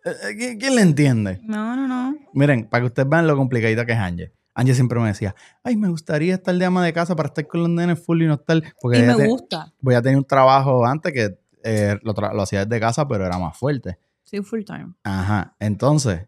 [0.03, 1.39] Eh, eh, ¿qui- ¿Quién le entiende?
[1.43, 2.15] No, no, no.
[2.33, 4.31] Miren, para que ustedes vean lo complicadita que es Angie.
[4.53, 5.33] Angie siempre me decía,
[5.63, 8.25] ay, me gustaría estar de ama de casa para estar con los nenes full y
[8.25, 8.61] no estar.
[8.81, 9.71] Porque Y me te- gusta.
[9.79, 13.37] voy a tener un trabajo antes que eh, lo, lo hacía desde casa, pero era
[13.37, 13.97] más fuerte.
[14.23, 14.93] Sí, full time.
[15.03, 15.55] Ajá.
[15.59, 16.27] Entonces,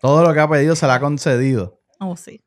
[0.00, 1.80] todo lo que ha pedido se le ha concedido.
[1.98, 2.42] Oh, sí.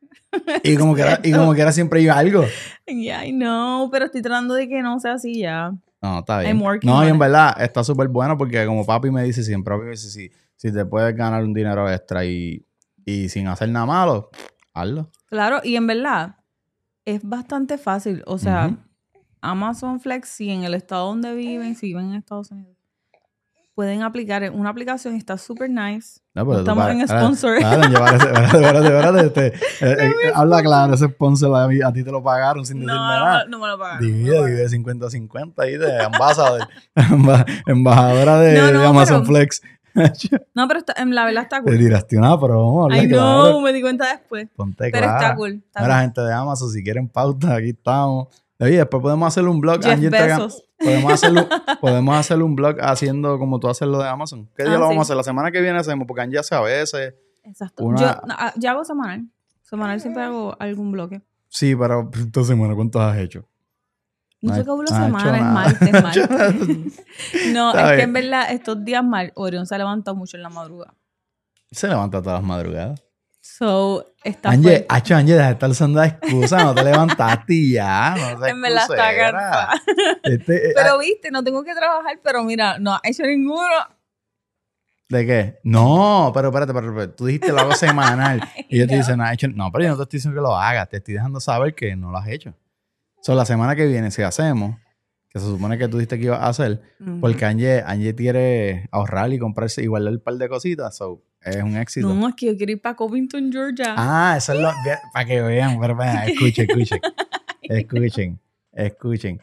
[0.64, 2.44] Y como que era, y como que era siempre iba algo.
[2.86, 5.72] Yeah, I know, pero estoy tratando de que no sea así ya.
[6.02, 6.60] No, está bien.
[6.60, 7.20] I'm No, y en it.
[7.20, 10.30] verdad está súper bueno porque como papi me dice siempre, papi me dice, si,
[10.64, 12.66] si te puedes ganar un dinero extra y,
[13.04, 14.30] y sin hacer nada malo,
[14.72, 15.10] hazlo.
[15.26, 16.36] Claro, y en verdad
[17.04, 18.22] es bastante fácil.
[18.26, 18.76] O sea.
[19.46, 22.78] Amazon Flex, si en el estado donde viven, si viven en Estados Unidos,
[23.74, 26.20] pueden aplicar en una aplicación y está súper nice.
[26.32, 27.56] No, pero Estamos para- en sponsor.
[27.58, 27.86] espérate,
[28.46, 29.46] espérate, espérate, este,
[29.86, 32.86] eh, eh, habla claro, ese sponsor a, mí- a ti te lo pagaron sin No,
[32.86, 33.44] decirme no, nada.
[33.44, 34.46] no me lo no me lo Divide, pagan.
[34.46, 39.60] divide 50-50 ahí de embajador, emba- embajadora de, No, no, de Amazon pero- Flex.
[40.54, 41.78] No, pero está, en la verdad está Te cool.
[41.78, 43.50] tiraste una promo, I claro.
[43.52, 44.48] know, me di cuenta después.
[44.56, 45.18] Ponte Pero clara.
[45.18, 45.62] está cool.
[45.66, 46.02] Está Mira, cool.
[46.02, 48.28] gente de Amazon, si quieren pauta, aquí estamos.
[48.60, 49.82] Oye, después podemos hacer un blog.
[49.82, 50.64] Jeff Bezos.
[50.78, 51.46] podemos, hacerlo,
[51.80, 54.48] podemos hacer un blog haciendo como tú haces lo de Amazon.
[54.56, 55.16] ¿Qué día Ah, lo vamos a hacer?
[55.16, 57.14] La semana que viene hacemos, porque Angie hace a veces.
[57.42, 57.84] Exacto.
[57.84, 59.26] Una- Yo, no, ah, yo hago semanal.
[59.62, 61.22] Semanal siempre hago algún bloque.
[61.48, 63.46] Sí, pero esta semana, ¿cuántos has hecho?
[64.44, 66.28] No sé he hecho semana, es martes, martes.
[67.52, 70.42] no, Está es que en verdad estos días mal, Orión se ha levantado mucho en
[70.42, 70.94] la madrugada.
[71.70, 73.02] Se levanta todas las madrugadas.
[73.40, 76.64] So, está Angie, hacho, Angie, deja de estar usando la excusa.
[76.64, 78.14] No te levantaste y ya.
[78.16, 79.70] No En verdad está cansada.
[80.22, 83.68] Este, eh, Pero viste, no tengo que trabajar, pero mira, no ha hecho ninguno.
[85.10, 85.60] ¿De qué?
[85.62, 88.40] No, pero espérate, pero, pero tú dijiste lo hago semanal.
[88.68, 88.98] y yo te No.
[88.98, 89.48] dicen, no, hecho.
[89.48, 91.94] No, pero yo no te estoy diciendo que lo hagas, te estoy dejando saber que
[91.94, 92.54] no lo has hecho.
[93.24, 94.76] So, la semana que viene, si hacemos,
[95.30, 96.82] que se supone que tú dijiste que ibas a hacer,
[97.22, 101.62] porque Angie, Angie quiere ahorrar y comprarse y guardar un par de cositas, so, es
[101.62, 102.06] un éxito.
[102.14, 103.94] No, es que yo quiero ir para Covington, Georgia.
[103.96, 104.70] Ah, eso es lo.
[105.14, 107.00] Para que vean, pero vean, escuchen, escuchen.
[107.62, 108.40] Escuchen,
[108.72, 109.40] escuchen.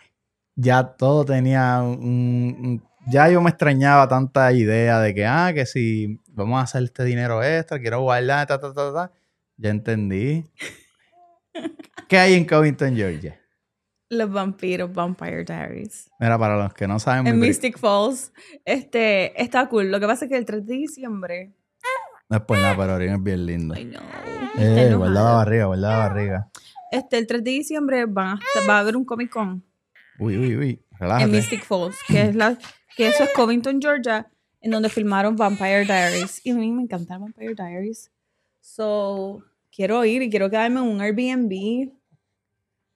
[0.56, 5.66] Ya todo tenía un, un- Ya yo me extrañaba tanta idea de que, ah, que
[5.66, 9.12] si vamos a hacer este dinero extra, quiero guardar, ta, ta, ta, ta.
[9.58, 10.46] Ya entendí.
[12.08, 13.41] ¿Qué hay en Covington, Georgia?
[14.12, 16.12] Los vampiros, Vampire Diaries.
[16.20, 18.34] Mira, para los que no saben, En Mystic Falls.
[18.66, 19.90] Este, está cool.
[19.90, 21.54] Lo que pasa es que el 3 de diciembre.
[22.28, 23.74] no es por nada, pero Orión es bien lindo.
[23.74, 24.02] Ay, no.
[24.58, 26.52] Eh, guarda la barriga, guarda la barriga.
[26.92, 29.64] Este, el 3 de diciembre van a va a haber un Comic Con
[30.20, 30.86] Uy, uy, uy.
[30.92, 31.32] en Relájate.
[31.32, 32.58] Mystic Falls, que es la,
[32.98, 36.46] que eso es Covington, Georgia, en donde filmaron Vampire Diaries.
[36.46, 38.12] Y a mí me encantan Vampire Diaries.
[38.60, 39.42] So,
[39.74, 41.94] quiero ir y quiero quedarme en un Airbnb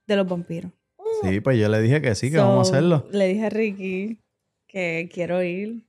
[0.07, 0.73] de los vampiros.
[1.21, 3.07] Sí, pues yo le dije que sí, que So, vamos a hacerlo.
[3.11, 4.19] Le dije a Ricky
[4.67, 5.85] que quiero ir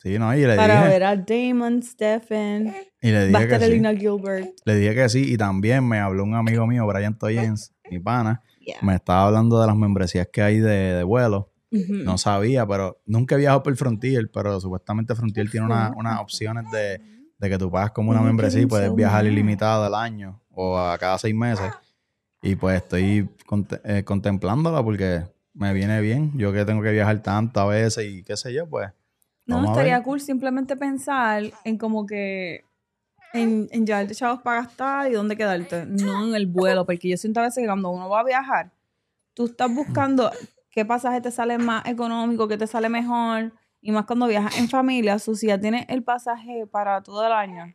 [0.00, 0.88] Sí, no, y le para dije.
[0.90, 3.64] ver a Damon, Stephen, Y le va a dije sí.
[3.64, 4.50] Elena Gilbert.
[4.64, 8.40] Le dije que sí y también me habló un amigo mío, Brian Toyens, mi pana.
[8.60, 8.76] Yeah.
[8.82, 11.52] Me estaba hablando de las membresías que hay de, de vuelo.
[11.70, 16.64] No sabía, pero nunca he viajado por Frontier, pero supuestamente Frontier tiene una- unas opciones
[16.72, 17.00] de,
[17.36, 20.96] de que tú pagas como una membresía y puedes viajar ilimitado al año o a
[20.96, 21.70] cada seis meses.
[22.42, 25.24] Y pues estoy cont- eh, contemplándola porque
[25.54, 26.32] me viene bien.
[26.36, 28.90] Yo que tengo que viajar tantas veces y qué sé yo, pues.
[29.46, 32.64] No, estaría cool simplemente pensar en como que
[33.32, 37.16] en, en llevarte chavos para gastar y dónde quedarte, no en el vuelo, porque yo
[37.16, 38.70] siento a veces que cuando uno va a viajar,
[39.34, 40.30] tú estás buscando
[40.70, 44.68] qué pasaje te sale más económico, qué te sale mejor, y más cuando viajas en
[44.68, 47.74] familia, su si ya tienes el pasaje para todo el año.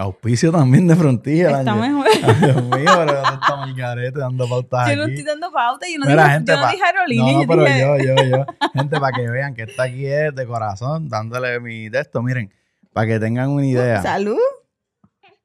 [0.00, 1.58] Auspicio también de frontilla.
[1.58, 2.06] Está mejor.
[2.40, 5.98] Dios mío, pero ¿dónde estamos el garete dando pautas Yo no estoy dando pauta, yo
[5.98, 7.80] no, Mira, dije, gente, yo no dije aerolínea, No, yo pero dije...
[7.80, 8.46] yo, yo, yo.
[8.74, 12.22] Gente, para que vean que está aquí es de corazón, dándole mi texto.
[12.22, 12.50] Miren,
[12.94, 14.02] para que tengan una idea.
[14.02, 14.38] Salud.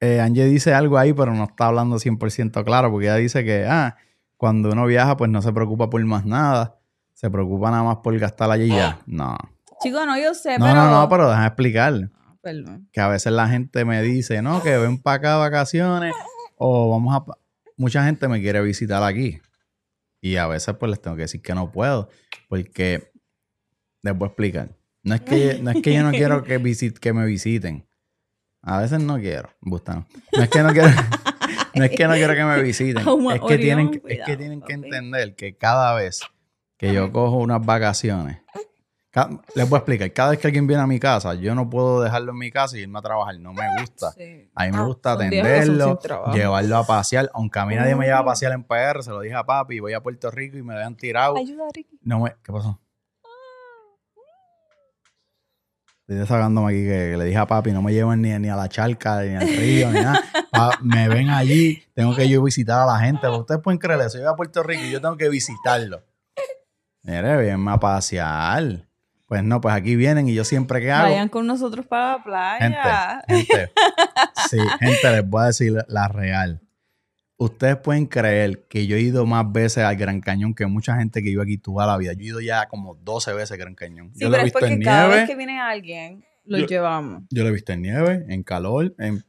[0.00, 3.66] Eh, Angie dice algo ahí, pero no está hablando 100% claro, porque ella dice que,
[3.66, 3.96] ah,
[4.36, 6.78] cuando uno viaja, pues no se preocupa por más nada.
[7.12, 9.00] Se preocupa nada más por gastar allí y ya.
[9.06, 9.36] No.
[9.82, 10.76] Chico, no, yo sé, No, pero...
[10.76, 12.10] no, no, pero déjame explicar.
[12.46, 12.88] Perdón.
[12.92, 16.14] que a veces la gente me dice, no, que ven para acá vacaciones
[16.56, 17.24] o vamos a...
[17.24, 17.38] pa-".
[17.76, 19.40] Mucha gente me quiere visitar aquí
[20.20, 22.08] y a veces pues les tengo que decir que no puedo
[22.48, 23.10] porque
[24.02, 24.76] les voy a explicar.
[25.02, 27.86] No es que, no es que yo no quiero que, visit, que me visiten.
[28.62, 29.50] A veces no quiero.
[29.60, 30.06] Busta, no.
[30.32, 30.88] Es que no quiero...
[31.74, 33.04] No es que no quiero que me visiten.
[33.34, 36.22] Es que tienen, es que, tienen que entender que cada vez
[36.78, 38.60] que yo cojo unas vacaciones, ca-
[39.54, 42.02] les voy a explicar, cada vez que alguien viene a mi casa, yo no puedo
[42.02, 43.38] dejarlo en mi casa y irme a trabajar.
[43.40, 44.12] No me gusta.
[44.12, 44.50] Sí.
[44.54, 46.00] A mí me gusta que son atenderlo,
[46.34, 47.30] llevarlo a pasear.
[47.32, 49.80] Aunque a mí nadie me lleva a pasear en PR, se lo dije a papi,
[49.80, 51.36] voy a Puerto Rico y me dejan tirado.
[51.38, 51.98] Ayuda, Ricky.
[52.02, 52.78] No me, ¿Qué pasó?
[56.02, 58.68] Estoy deshagándome aquí que, le dije a papi, no me llevan ni, ni a la
[58.68, 60.22] charca, ni al río, ni nada.
[60.52, 63.26] Pa- me ven allí, tengo que yo visitar a la gente.
[63.28, 66.04] Ustedes pueden creer eso, yo voy a Puerto Rico y yo tengo que visitarlo.
[67.02, 68.85] Mire, vienme a pasear.
[69.26, 71.10] Pues no, pues aquí vienen y yo siempre que hago...
[71.10, 73.22] Vayan con nosotros para la Gente, playa.
[73.26, 73.72] gente.
[74.48, 76.60] Sí, gente, les voy a decir la real.
[77.38, 81.22] Ustedes pueden creer que yo he ido más veces al Gran Cañón que mucha gente
[81.22, 82.12] que vive aquí toda la vida.
[82.14, 84.10] Yo he ido ya como 12 veces al Gran Cañón.
[84.14, 85.20] Sí, yo lo pero es porque en cada nieve.
[85.20, 87.24] vez que viene alguien, lo Yo- llevamos.
[87.28, 89.22] Yo lo he visto en nieve, en calor, en,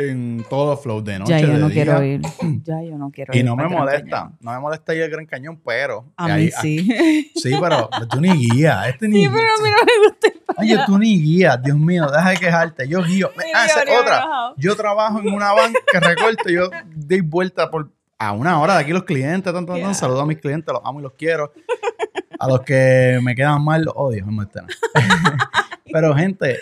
[0.00, 1.30] en todos los flows de noche.
[1.32, 1.84] Ya yo no día.
[1.84, 2.20] quiero ir.
[2.64, 3.40] Ya yo no quiero ir.
[3.40, 4.32] Y no me molesta.
[4.40, 6.12] No me molesta ir al Gran Cañón, pero.
[6.16, 7.30] A mí ahí- sí.
[7.34, 8.88] Sí, pero tú ni guías.
[8.88, 11.62] Este ni Sí, pero a mí no me gusta ir para Oye, tú ni guías,
[11.62, 12.88] Dios mío, deja de quejarte.
[12.88, 13.30] Yo guío.
[13.38, 14.24] Sí, Ah, esa otra.
[14.56, 18.80] Yo trabajo en una van que recorte, yo doy vuelta por a una hora de
[18.82, 19.94] aquí los clientes, tanto, Yeah.
[19.94, 21.52] saludo a mis clientes, los amo y los quiero.
[22.38, 24.26] A los que me quedan mal, los odio.
[25.92, 26.58] Pero gente,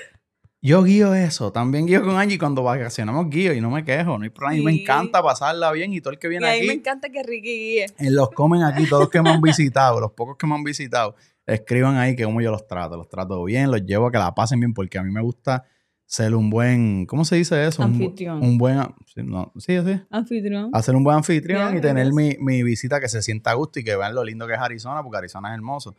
[0.61, 4.25] yo guío eso, también guío con Angie cuando vacacionamos guío y no me quejo, no
[4.25, 4.55] hay problema.
[4.55, 4.81] A mí me Sí.
[4.83, 7.23] encanta pasarla bien y todo el que Y viene a mí aquí me encanta que
[7.23, 7.87] Ricky guíe.
[7.99, 11.15] en los comen aquí, todos que me han visitado, los pocos que me han visitado,
[11.47, 12.97] escriban ahí que cómo yo los trato.
[12.97, 15.65] Los trato bien, los llevo a que la pasen bien, porque a mí me gusta
[16.05, 17.83] ser un buen, ¿cómo se dice eso?
[17.83, 18.43] Un Anfitrión.
[18.43, 20.01] Un, buen, sí, no, sí, sí.
[20.11, 20.71] Anfitrión.
[20.73, 23.79] Hacer un buen anfitrión Yeah, y tener mi, mi visita que se sienta a gusto
[23.79, 25.95] y que vean lo lindo que es Arizona, porque Arizona es hermoso.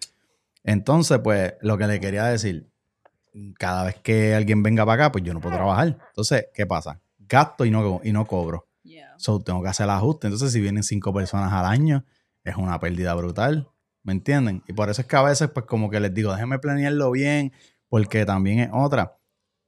[0.63, 2.69] Entonces, pues, lo que le quería decir,
[3.57, 5.97] cada vez que alguien venga para acá, pues yo no puedo trabajar.
[6.09, 7.01] Entonces, ¿qué pasa?
[7.17, 8.67] Gasto y no, y no cobro.
[8.83, 9.13] Yeah.
[9.17, 10.27] So, tengo que hacer el ajuste.
[10.27, 12.05] Entonces, si vienen cinco personas al año,
[12.43, 13.69] es una pérdida brutal.
[14.03, 14.63] ¿Me entienden?
[14.67, 17.51] Y por eso es que a veces, pues, como que les digo, déjenme planearlo bien,
[17.89, 19.15] porque también es otra.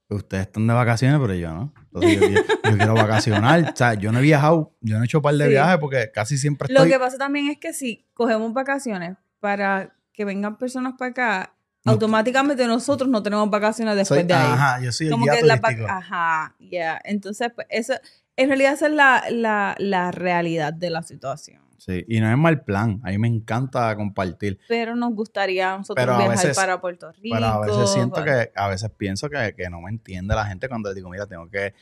[0.09, 1.74] Ustedes están de vacaciones, pero yo no.
[1.93, 2.41] Entonces, yo, yo-
[2.72, 3.72] yo quiero vacacionar.
[3.74, 5.49] O sea, yo no he viajado, yo no he hecho un par de Sí.
[5.51, 6.91] viajes porque casi siempre Lo estoy.
[6.91, 11.93] que pasa también es que si cogemos vacaciones para que vengan personas para acá, No.
[11.93, 14.51] automáticamente nosotros no tenemos vacaciones después soy- de ahí.
[14.51, 15.59] Ajá, yo soy el Como guía que la
[15.89, 17.01] Ajá, ya.
[17.03, 17.93] Entonces, pues, eso,
[18.36, 21.61] en realidad esa es la, la, la realidad de la situación.
[21.77, 23.01] Sí, y no es mal plan.
[23.03, 24.59] A mí me encanta compartir.
[24.67, 27.36] Pero nos gustaría a nosotros Pero viajar veces- para Puerto Rico.
[27.36, 30.45] Pero a veces siento para- que, a veces pienso que, que no me entiende la
[30.45, 31.73] gente cuando les digo, mira, tengo que,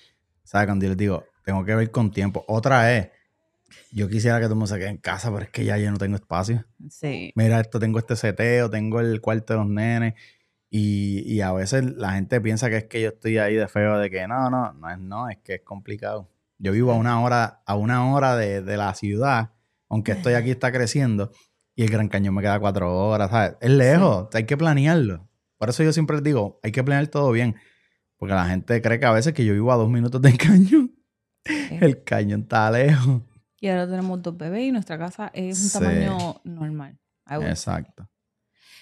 [0.46, 0.68] ¿sabes?
[0.68, 2.46] Cuando yo les digo, tengo que ver con tiempo.
[2.48, 3.10] Otra es,
[3.92, 5.98] yo quisiera que tú me se quede en casa, pero es que ya yo no
[5.98, 6.66] tengo espacio.
[6.90, 7.32] Sí.
[7.36, 10.14] Mira, esto tengo este seteo, tengo el cuarto de los nenes.
[10.72, 13.98] Y, y a veces la gente piensa que es que yo estoy ahí de feo,
[13.98, 16.30] de que no, no, no es, no, es que es complicado.
[16.60, 19.54] Yo vivo a una hora, a una hora de, de la ciudad,
[19.88, 21.32] aunque estoy aquí, está creciendo,
[21.76, 23.56] y el Gran Cañón me queda cuatro horas, ¿sabes?
[23.62, 25.30] Es lejos, hay que planearlo.
[25.58, 27.56] Por eso yo siempre les digo, hay que planear todo bien.
[28.18, 30.94] Porque la gente cree que a veces que yo vivo a dos minutos del cañón.
[31.46, 33.22] El cañón está lejos.
[33.62, 35.80] Y ahora tenemos dos bebés y nuestra casa es un Sí.
[35.80, 36.98] tamaño normal.
[37.30, 38.10] Exacto.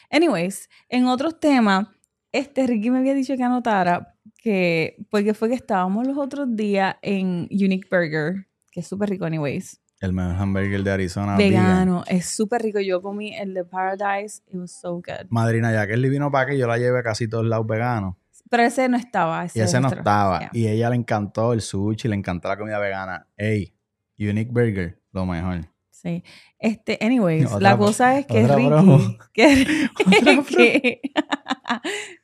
[0.09, 1.87] Anyways, en otros temas,
[2.31, 6.95] este Ricky me había dicho que anotara que, porque fue que estábamos los otros días
[7.01, 9.81] en Unique Burger, que es súper rico, anyways.
[9.99, 11.35] El mejor hamburger de Arizona.
[11.35, 11.63] vegan.
[11.63, 12.79] Vegano, es súper rico.
[12.79, 15.25] Yo comí el de Paradise, it was so good.
[15.29, 18.15] Madrina ya que él vino para que yo la llevé a casi todos lados veganos.
[18.49, 19.43] Pero ese no estaba.
[19.43, 19.99] Ese Y ese es no otro.
[20.01, 20.39] estaba.
[20.39, 20.49] Yeah.
[20.53, 23.27] Y ella le encantó el sushi, le encantó la comida vegana.
[23.35, 23.73] Ey,
[24.19, 25.67] Unique Burger, lo mejor.
[25.91, 26.23] Sí.
[26.59, 28.67] Este, anyways, Otra la cosa es que Ricky.
[28.67, 28.99] promo.
[29.33, 29.89] Que,
[30.49, 31.01] que,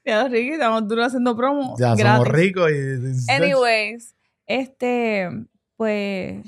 [0.05, 1.75] Ya, Ricky, estamos duros haciendo promo.
[1.77, 2.27] Ya somos gratis.
[2.33, 3.31] ricos y.
[3.31, 4.15] Anyways,
[4.45, 5.29] este,
[5.75, 6.45] pues,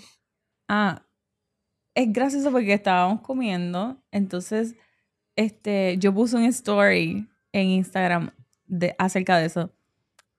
[0.67, 1.03] ah,
[1.95, 4.75] es gracioso porque estábamos comiendo, entonces,
[5.35, 8.31] este, yo puse un story en Instagram
[8.65, 9.71] de, acerca de eso.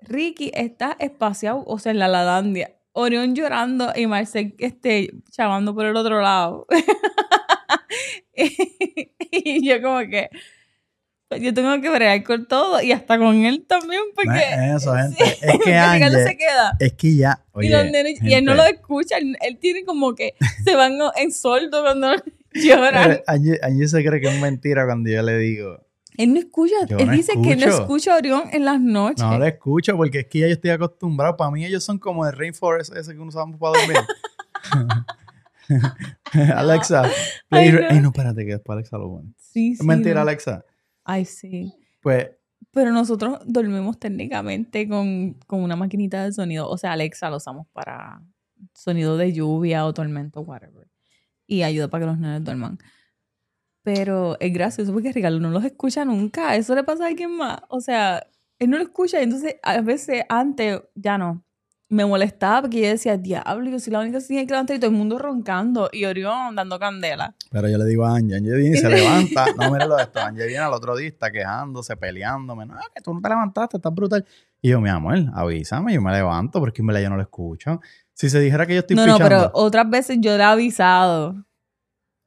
[0.01, 2.76] Ricky está espaciado, o sea, en la ladandia.
[2.99, 6.67] Orión llorando y Marcel este, chavando por el otro lado.
[9.31, 10.31] y yo como que
[11.29, 14.83] pues, yo tengo que bregar con todo y hasta con él también No porque es
[14.83, 15.25] eso, gente.
[15.25, 16.77] Sí, Es que Ángel, se queda.
[16.81, 19.85] es que ya, oye, y, los nenes- y él no lo escucha, él, él tiene
[19.85, 20.35] como que
[20.65, 22.15] se van en soldo cuando
[22.55, 23.21] lloran.
[23.89, 25.86] se cree que es mentira cuando yo le digo,
[26.19, 29.23] Él no escucha, Yo él no dice que no escucha a Orión en las noches.
[29.25, 31.37] no lo escucho porque es que ya yo estoy acostumbrado.
[31.37, 33.99] Para mí ellos son como el rainforest ese que usamos para dormir.
[36.55, 37.11] Alexa,
[37.49, 37.79] play Ay, no.
[37.91, 39.33] Ay, no, espérate, que después Alexa lo pone.
[39.37, 40.21] Sí, Es sí, mentira, no.
[40.23, 40.65] Alexa.
[41.05, 41.73] Ay, sí.
[42.01, 42.31] Pues,
[42.71, 46.69] Pero nosotros dormimos técnicamente con, con una maquinita de sonido.
[46.69, 48.23] O sea, Alexa lo usamos para
[48.75, 50.89] sonido de lluvia o tormento, whatever.
[51.47, 52.79] Y ayuda para que los nenes duerman.
[53.87, 56.57] Pero es gracioso porque Ricardo no los escucha nunca.
[56.57, 57.61] Eso le pasa a alguien más.
[57.69, 58.27] O sea,
[58.59, 59.23] él no lo escucha.
[59.23, 61.45] Entonces, a veces, antes, ya no.
[61.89, 64.81] Me molestaba porque yo decía, diablo, yo soy la única que tiene que levantar y
[64.81, 65.89] todo el mundo roncando.
[65.93, 67.37] Y Orión dando candela.
[67.49, 69.45] pero yo le digo a Ángel, Ángel viene y se levanta.
[69.57, 70.19] No, míralo de esto.
[70.19, 72.67] Ángel viene al otro día, está quejándose, peleándome.
[72.67, 74.27] No, que tú no te levantaste, estás brutal.
[74.61, 77.81] Y yo, mi amor, avísame, yo me levanto porque en verdad yo no lo escucho.
[78.15, 81.46] Si se dijera que yo estoy no, no, pero otras veces yo le he avisado.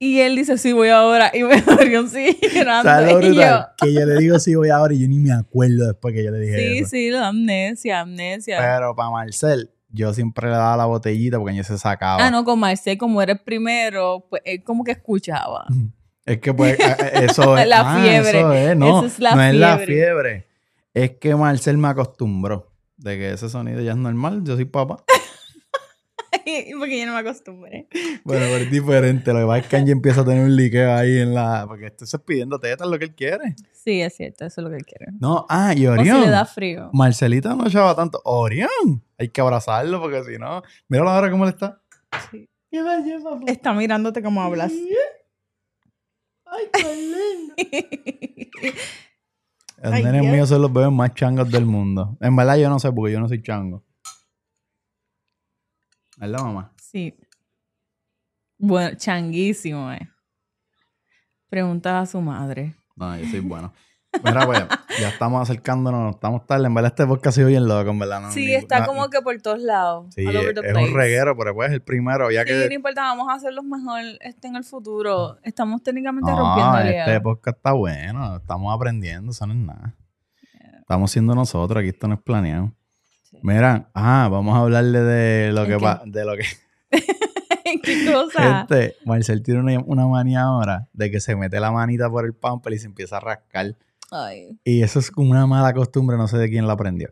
[0.02, 1.30] Y él dice, sí, voy ahora.
[1.34, 2.90] Y Orión sigue llorando.
[2.90, 3.66] ¿sabes lo Y yo?
[3.78, 6.32] Que yo le digo sí voy ahora y yo ni me acuerdo después que yo
[6.32, 6.90] le dije sí, eso.
[6.90, 8.58] sí, la amnesia, amnesia.
[8.62, 12.26] Pero para Marcel, yo siempre le daba la botellita porque ella se sacaba.
[12.26, 15.66] ah, no, con Marcel, como era el primero, pues él como que escuchaba.
[16.26, 17.68] Es que pues a- a- eso es.
[17.68, 18.40] La ah, fiebre.
[18.40, 20.48] Eso es, no, Esa es la no es la fiebre.
[20.94, 24.44] Es que Marcel me acostumbró de que ese sonido ya es normal.
[24.46, 25.04] Yo soy papá.
[26.80, 27.88] Porque yo no me acostumbré.
[28.24, 29.34] Bueno, pero es diferente.
[29.34, 31.66] Lo que pasa es que Angie empieza a tener un liqueo ahí en la.
[31.68, 33.56] Porque esto es pidiendo tetas lo que él quiere.
[33.72, 35.08] Sí, es cierto, eso es lo que él quiere.
[35.20, 36.22] No, ah, y O si Orión.
[36.22, 36.90] le da frío.
[36.94, 38.22] Marcelita no echaba tanto.
[38.26, 39.04] Orión.
[39.18, 40.62] Hay que abrazarlo porque si no.
[40.88, 41.82] Míralo ahora cómo le está.
[42.32, 42.50] Sí.
[42.72, 43.52] ¿Qué va a llevar, papá?
[43.52, 44.72] Está mirándote como hablas.
[46.46, 48.74] Ay, qué lindo.
[49.82, 52.18] Los nenes míos son los bebés más changos del mundo.
[52.20, 53.84] En verdad yo no sé porque yo no soy chango.
[56.20, 56.74] ¿Verdad, mamá?
[56.78, 57.16] Sí.
[58.58, 60.10] Bueno, changuísimo, eh.
[61.50, 62.76] Pregunta a su madre.
[62.96, 63.74] No, yo soy bueno.
[64.24, 64.66] Mira, pues,
[65.00, 66.66] ya estamos acercándonos, estamos tarde.
[66.66, 68.22] En verdad este podcast ha sido bien loco, en verdad.
[68.22, 70.14] No, Sí, ni- está no- como que por todos lados.
[70.14, 72.30] Sí, es un reguero, pero pues es el primero.
[72.32, 72.68] Ya Sí, que...
[72.68, 75.38] no importa, vamos a hacerlos mejor este en el futuro.
[75.44, 78.38] Estamos técnicamente No, rompiendo este podcast está bueno.
[78.38, 79.96] Estamos aprendiendo, eso no es nada.
[80.80, 82.74] Estamos siendo nosotros, aquí esto no es planeado.
[83.42, 86.46] Mira, ah, vamos a hablarle de lo ¿El que pa- de lo que
[87.84, 88.68] ¿Qué cosa?
[89.06, 92.74] Marcel tiene una, una manía ahora de que se mete la manita por el pamper
[92.74, 93.76] y se empieza a rascar.
[94.12, 94.58] Ay.
[94.64, 97.10] Y eso es como una mala costumbre, no sé de quién la aprendió.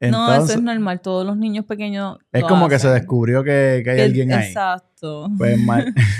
[0.00, 1.00] no, eso es normal.
[1.00, 2.18] Todos los niños pequeños.
[2.32, 4.48] es como que se descubrió que, que hay alguien ahí.
[4.48, 5.28] Exacto.
[5.38, 5.56] Pues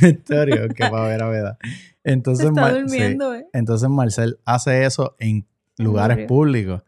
[0.02, 1.58] en serio, que va a ver a verdad.
[2.04, 2.80] Entonces, se está Mar- sí.
[2.82, 3.46] durmiendo, eh.
[3.52, 5.46] Entonces Marcel hace eso en
[5.78, 6.82] lugares públicos.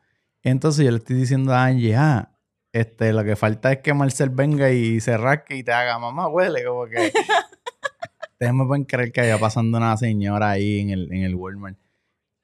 [0.45, 2.31] Entonces yo le estoy diciendo a Angie, ah,
[2.75, 6.27] este, lo que falta es que Marcel venga y se rasque y te haga, mamá,
[6.27, 7.13] huele, como que...
[8.33, 11.79] Ustedes me pueden creer que había pasando una señora ahí en el, en el Walmart.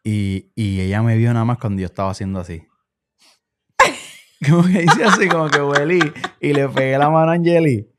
[0.05, 2.63] Y, y ella me vio nada más cuando yo estaba haciendo así.
[4.49, 6.01] Como que hice así, como que huelí.
[6.41, 7.91] Y le pegué la mano a Angeli.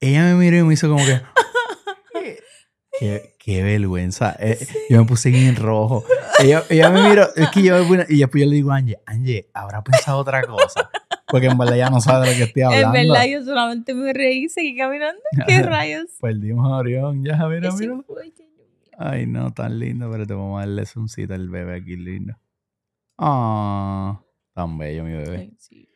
[0.00, 1.22] Ella me miró y me hizo como que...
[2.98, 4.36] Qué, qué vergüenza.
[4.40, 4.58] Eh,
[4.90, 6.04] Yo me puse bien rojo.
[6.40, 8.76] Ella, ella me miró, es que yo me puse, y después yo le digo a
[8.76, 10.90] Angie, Angie, habrá pensado otra cosa.
[11.30, 12.98] Porque en verdad ella no sabe de lo que estoy hablando.
[12.98, 15.20] En verdad, yo solamente me reí y seguí caminando.
[15.46, 16.06] ¿Qué rayos?
[16.20, 17.98] Perdimos a Orión, ya, mira, mira.
[18.98, 22.34] Ay, no, tan lindo, pero te vamos a darle un cita al bebé aquí, lindo.
[23.16, 24.20] Ah,
[24.54, 25.36] tan bello mi bebé.
[25.38, 25.88] Ay, sí.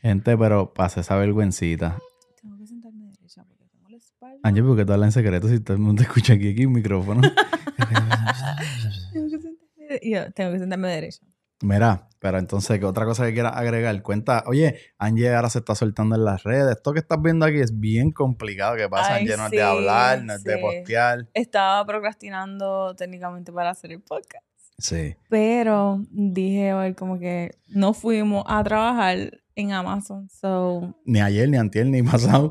[0.00, 1.98] Gente, pero pase esa vergüencita.
[2.40, 4.38] Tengo que sentarme derecha porque tengo la espalda.
[4.42, 6.62] Angie, ¿por qué tú hablas en secreto si todo el mundo te escucha aquí, aquí
[6.62, 7.20] en micrófono?
[9.12, 11.22] Tengo que sentarme de- yo tengo que sentarme derecha.
[11.62, 14.02] Mira, pero entonces, ¿qué otra cosa que quieras agregar?
[14.02, 16.76] Cuenta, oye, Angie ahora se está soltando en las redes.
[16.76, 18.76] Esto que estás viendo aquí es bien complicado.
[18.76, 19.14] ¿Qué pasa?
[19.14, 21.28] Ay, Angie no es de hablar, no es de postear.
[21.34, 24.44] Estaba procrastinando técnicamente para hacer el podcast.
[24.78, 25.16] Sí.
[25.30, 30.28] Pero dije hoy como que no fuimos a trabajar en Amazon.
[30.28, 32.50] So, Ni ayer, ni antier, ni pasado.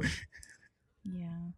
[1.04, 1.54] yeah.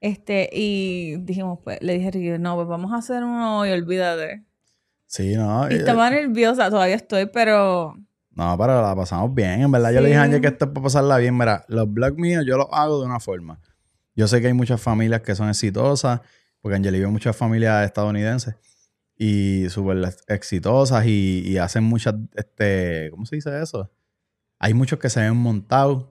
[0.00, 4.44] Este, y dijimos, pues, le dije no, pues vamos a hacer uno y olvídate.
[5.12, 5.70] Sí, no.
[5.70, 7.94] Y eh, estaba nerviosa, todavía estoy, pero
[8.30, 9.60] No, pero la pasamos bien.
[9.62, 10.22] En verdad, yo le dije a.
[10.22, 11.36] Angie que esto es para pasarla bien.
[11.36, 13.60] Mira, los blogs míos yo los hago de una forma.
[14.16, 16.20] Yo sé que hay muchas familias que son exitosas,
[16.60, 18.56] porque Angeli vive muchas familias estadounidenses
[19.16, 19.98] y súper
[20.28, 23.90] exitosas y, y hacen muchas, este, ¿cómo se dice eso?
[24.62, 26.06] hay muchos que se ven montados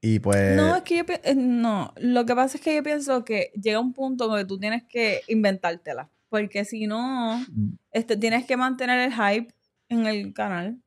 [0.00, 0.56] y pues...
[0.56, 3.78] No, es que yo eh, no, lo que pasa es que yo pienso que llega
[3.78, 7.44] un punto donde tú tienes que inventártela, porque si no,
[7.92, 9.52] este, tienes que mantener el hype
[9.90, 10.80] en el canal,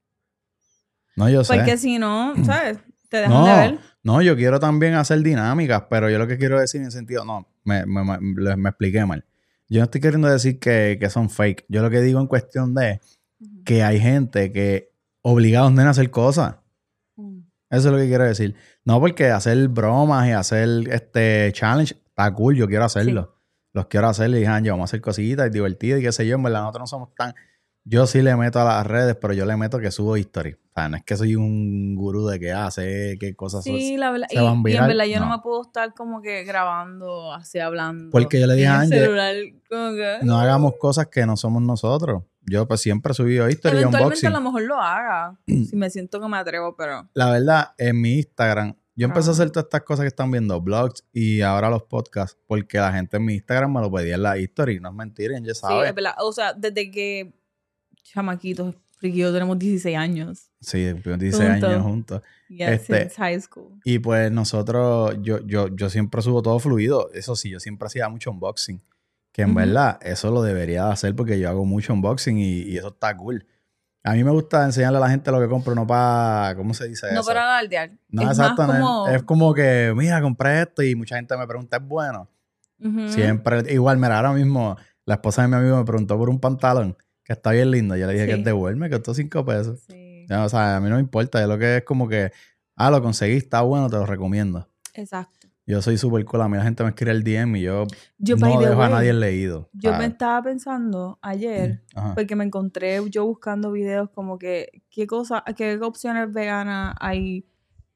[1.16, 1.54] no, yo sé.
[1.56, 2.80] porque si no, ¿sabes?
[3.10, 3.80] Te dejan No, de ver.
[4.02, 7.24] no, yo quiero también hacer dinámicas, pero yo lo que quiero decir en el sentido,
[7.24, 8.04] no, me, me,
[8.58, 9.24] me- expliqué mal.
[9.70, 11.66] Yo no estoy queriendo decir que, que son fake.
[11.70, 13.00] Yo lo que digo en cuestión de
[13.66, 14.92] que hay gente que
[15.22, 16.56] obliga a los nenes a hacer cosas.
[17.16, 17.40] Mm.
[17.70, 18.56] Eso es lo que quiero decir.
[18.84, 23.33] No porque hacer bromas y hacer este challenge está cool, yo quiero hacerlo.
[23.74, 26.36] Los quiero hacer y dije, yo vamos a hacer cositas divertidas y qué sé yo.
[26.36, 27.34] En verdad, nosotros no somos tan.
[27.86, 30.54] Yo sí le meto a las redes, pero yo le meto que subo history.
[30.54, 33.64] O sea, no es que soy un gurú de que hace, qué cosas.
[33.66, 34.28] Sí, la verdad.
[34.30, 35.26] se Y, van y en verdad yo no.
[35.26, 35.32] no.
[35.38, 38.10] me puedo estar como que grabando, así hablando.
[38.12, 42.24] Porque yo le dije a el Ángel, que- No hagamos cosas que no somos nosotros.
[42.46, 44.30] Yo pues siempre he subido history y Eventualmente unboxing.
[44.30, 45.38] a lo mejor lo haga.
[45.48, 47.10] si me siento que me atrevo, pero.
[47.16, 49.42] La verdad, en mi Instagram, yo empecé a Ajá.
[49.42, 53.18] hacer todas estas cosas que están viendo, blogs y ahora los podcasts, porque la gente
[53.18, 54.80] en mi Instagram me lo pedía en la history.
[54.80, 55.90] No es mentira, ya Sí, sabe.
[55.90, 56.14] es verdad.
[56.20, 57.34] O sea, desde que
[58.04, 60.50] chamaquitos, porque yo tenemos 16 años.
[60.62, 61.70] Sí, 16 Juntos.
[61.70, 62.22] años juntos.
[62.50, 63.80] Ya Este- since high school.
[63.84, 67.10] Y pues nosotros, yo, yo, yo siempre subo todo fluido.
[67.14, 68.82] Eso sí, yo siempre hacía mucho unboxing.
[69.32, 72.78] Que en verdad, eso lo debería de hacer porque yo hago mucho unboxing y, y
[72.78, 73.48] eso está cool.
[74.06, 76.90] A mí me gusta enseñarle a la gente lo que compro, no para, ¿cómo se
[76.90, 77.28] dice No eso?
[77.30, 77.62] para.
[78.10, 78.64] No, exacto.
[78.68, 79.08] Más no como...
[79.08, 82.30] es, como que, mira, compré esto y mucha gente me pregunta, ¿es bueno?
[83.08, 84.76] Siempre, igual, mira, ahora mismo
[85.06, 87.96] la esposa de mi amigo me preguntó por un pantalón que está bien lindo.
[87.96, 89.80] Yo le dije que es de Walmart, me costó 5 pesos.
[89.88, 91.40] Sí, Ya, o sea, a mí no me importa.
[91.40, 92.32] Yo lo que es como que,
[92.76, 94.68] ah, lo conseguí, está bueno, te lo recomiendo.
[94.94, 95.43] exacto.
[95.66, 96.42] Yo soy súper cool.
[96.42, 97.86] A mí la gente me escribe el DM y yo,
[98.20, 99.70] no dejo a way, nadie leído.
[99.74, 102.14] Yo me estaba pensando ayer, Ajá.
[102.16, 107.48] porque me encontré yo buscando videos como que, ¿qué cosa, qué opciones veganas hay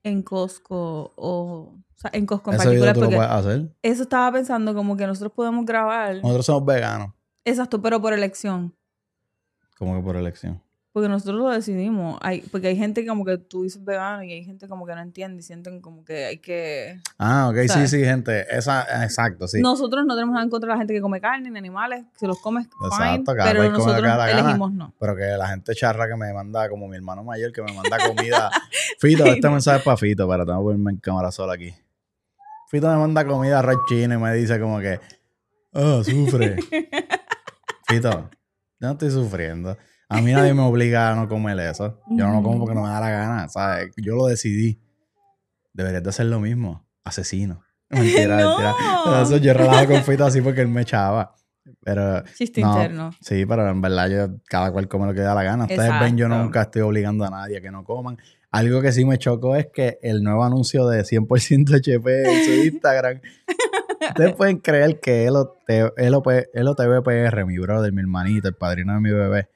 [0.03, 2.95] en Costco o, o sea, en Costco en Ese video particular?
[3.09, 3.75] tú lo puedes hacer.
[3.81, 6.15] eso estaba pensando como que nosotros podemos grabar.
[6.21, 7.09] Nosotros somos veganos,
[7.43, 8.73] Exacto, pero por elección.
[9.77, 10.61] como que por elección.
[10.97, 12.17] Porque nosotros lo decidimos.
[12.23, 15.01] Hay, porque hay gente como que tú dices vegano y hay gente como que no
[15.01, 16.99] entiende y sienten como que hay que...
[17.19, 17.91] Ah, ok, sí, ¿Sabes?
[17.91, 18.47] sí, gente.
[18.49, 19.61] Esa, exacto, sí.
[19.61, 22.03] Nosotros no tenemos nada en contra de la gente que come carne ni animales.
[22.15, 22.87] Si los comes, fine.
[22.87, 24.31] Exacto, cada Pero que nosotros gana.
[24.31, 24.91] elegimos no.
[24.99, 27.97] Pero que la gente charra que me manda, como mi hermano mayor, que me manda
[28.07, 28.49] comida.
[28.99, 31.75] Fito, este mensaje es para Fito, para tengo que ponerme en cámara sola aquí.
[32.71, 34.99] Fito me manda comida red china y me dice como que,
[35.73, 36.55] oh, sufre.
[37.87, 38.31] Fito,
[38.79, 39.77] yo no estoy sufriendo.
[40.09, 41.99] A mí nadie me obliga a no comer eso.
[42.09, 43.91] Yo no lo como porque no me da la gana, ¿sabes?
[43.97, 44.79] Yo lo decidí.
[45.73, 46.85] Deberías de hacer lo mismo.
[47.03, 47.61] Asesino.
[47.89, 48.47] Mentira, No.
[48.49, 48.75] mentira.
[49.05, 51.33] Pero Eso yo relajo con Fito así porque él me echaba.
[51.83, 52.71] Pero Chiste No.
[52.73, 53.11] interno.
[53.21, 55.63] Sí, pero en verdad yo, cada cual come lo que da la gana.
[55.65, 56.43] Ustedes ven, yo Exacto.
[56.43, 58.17] nunca estoy obligando a nadie a que no coman.
[58.51, 62.51] Algo que sí me chocó es que el nuevo anuncio de 100% HP en su
[62.73, 63.19] Instagram,
[64.09, 65.55] ustedes pueden creer que LOT
[65.97, 69.49] LOP LOTVPR, mi brother, mi hermanito, el padrino de mi bebé,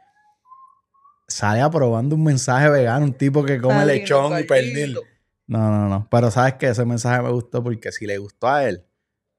[1.31, 4.97] sale aprobando un mensaje vegano, un tipo que come lechón y pernil.
[5.47, 6.07] No, no, no.
[6.09, 8.85] Pero sabes que ese mensaje me gustó porque si le gustó a él,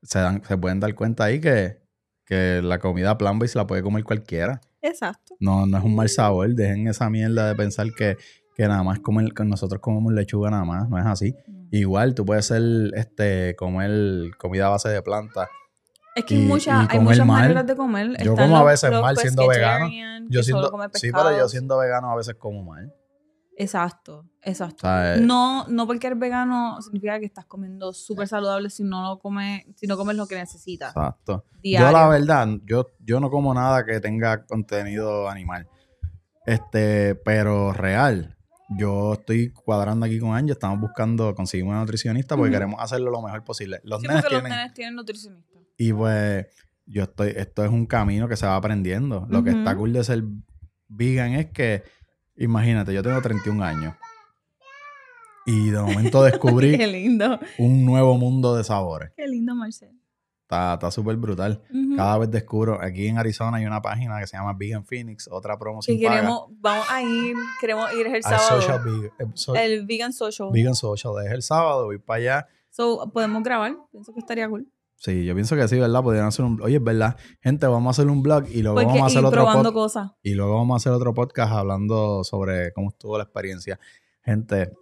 [0.02, 1.78] se, dan, se pueden dar cuenta ahí que,
[2.26, 4.60] que la comida plant-based la puede comer cualquiera.
[4.82, 5.36] Exacto.
[5.40, 6.54] No, no es un mal sabor.
[6.54, 8.16] Dejen esa mierda de pensar que,
[8.54, 10.88] que nada más comer, que nosotros comemos lechuga nada más.
[10.88, 11.34] No es así.
[11.70, 12.62] Igual tú puedes ser,
[12.94, 15.48] este, comer comida a base de planta.
[16.14, 17.42] Es que Y- muchas hay muchas mal.
[17.42, 18.08] maneras de comer.
[18.22, 19.86] Yo Están como a los- veces los mal siendo vegano.
[20.28, 20.40] Yo
[20.70, 22.92] comen sí, pero yo siendo vegano a veces como mal.
[23.56, 24.86] Exacto, exacto.
[24.86, 29.02] O sea, No, no porque eres vegano significa que estás comiendo súper saludable si no
[29.02, 30.90] lo comes, si no comes lo que necesitas.
[30.96, 31.44] Exacto.
[31.62, 31.86] Diario.
[31.88, 35.68] Yo la verdad, yo, yo no como nada que tenga contenido animal.
[36.46, 38.36] Este, pero real.
[38.78, 43.20] Yo estoy cuadrando aquí con Ángel, estamos buscando, conseguimos una nutricionista porque queremos hacerlo lo
[43.20, 43.80] mejor posible.
[43.84, 45.51] Los Sí, nenes los tienen, nenes tienen nutricionista.
[45.88, 46.46] Y pues
[46.86, 49.26] yo estoy, esto es un camino que se va aprendiendo.
[49.28, 50.22] Lo que está cool de ser
[50.88, 51.82] vegan es que,
[52.36, 53.94] imagínate, yo tengo 31 años.
[55.46, 57.38] Y de momento Qué descubrí lindo.
[57.58, 59.10] un nuevo mundo de sabores.
[59.16, 59.98] Qué lindo, Marcel.
[60.42, 61.62] Está súper brutal.
[61.96, 65.58] Cada vez descubro, aquí en Arizona hay una página que se llama Vegan Phoenix, otra
[65.58, 66.16] promo sin paga.
[66.16, 68.60] queremos, vamos a ir, queremos ir el sábado.
[68.60, 68.82] Social
[69.18, 70.50] eh, so- el Vegan Social.
[70.52, 71.12] Vegan Social.
[71.24, 72.48] Es el sábado, voy para allá.
[72.68, 73.74] So, podemos grabar.
[73.90, 74.66] Pienso que estaría cool.
[75.02, 76.00] Sí, yo pienso que sí, ¿verdad?
[76.00, 77.16] Podrían hacer un Oye, es verdad.
[77.40, 79.94] Gente, vamos a hacer un blog y luego Porque vamos a hacer otro probando podcast.
[79.96, 80.12] cosas.
[80.22, 83.80] Y luego vamos a hacer otro podcast hablando sobre cómo estuvo la experiencia.
[84.22, 84.72] Gente,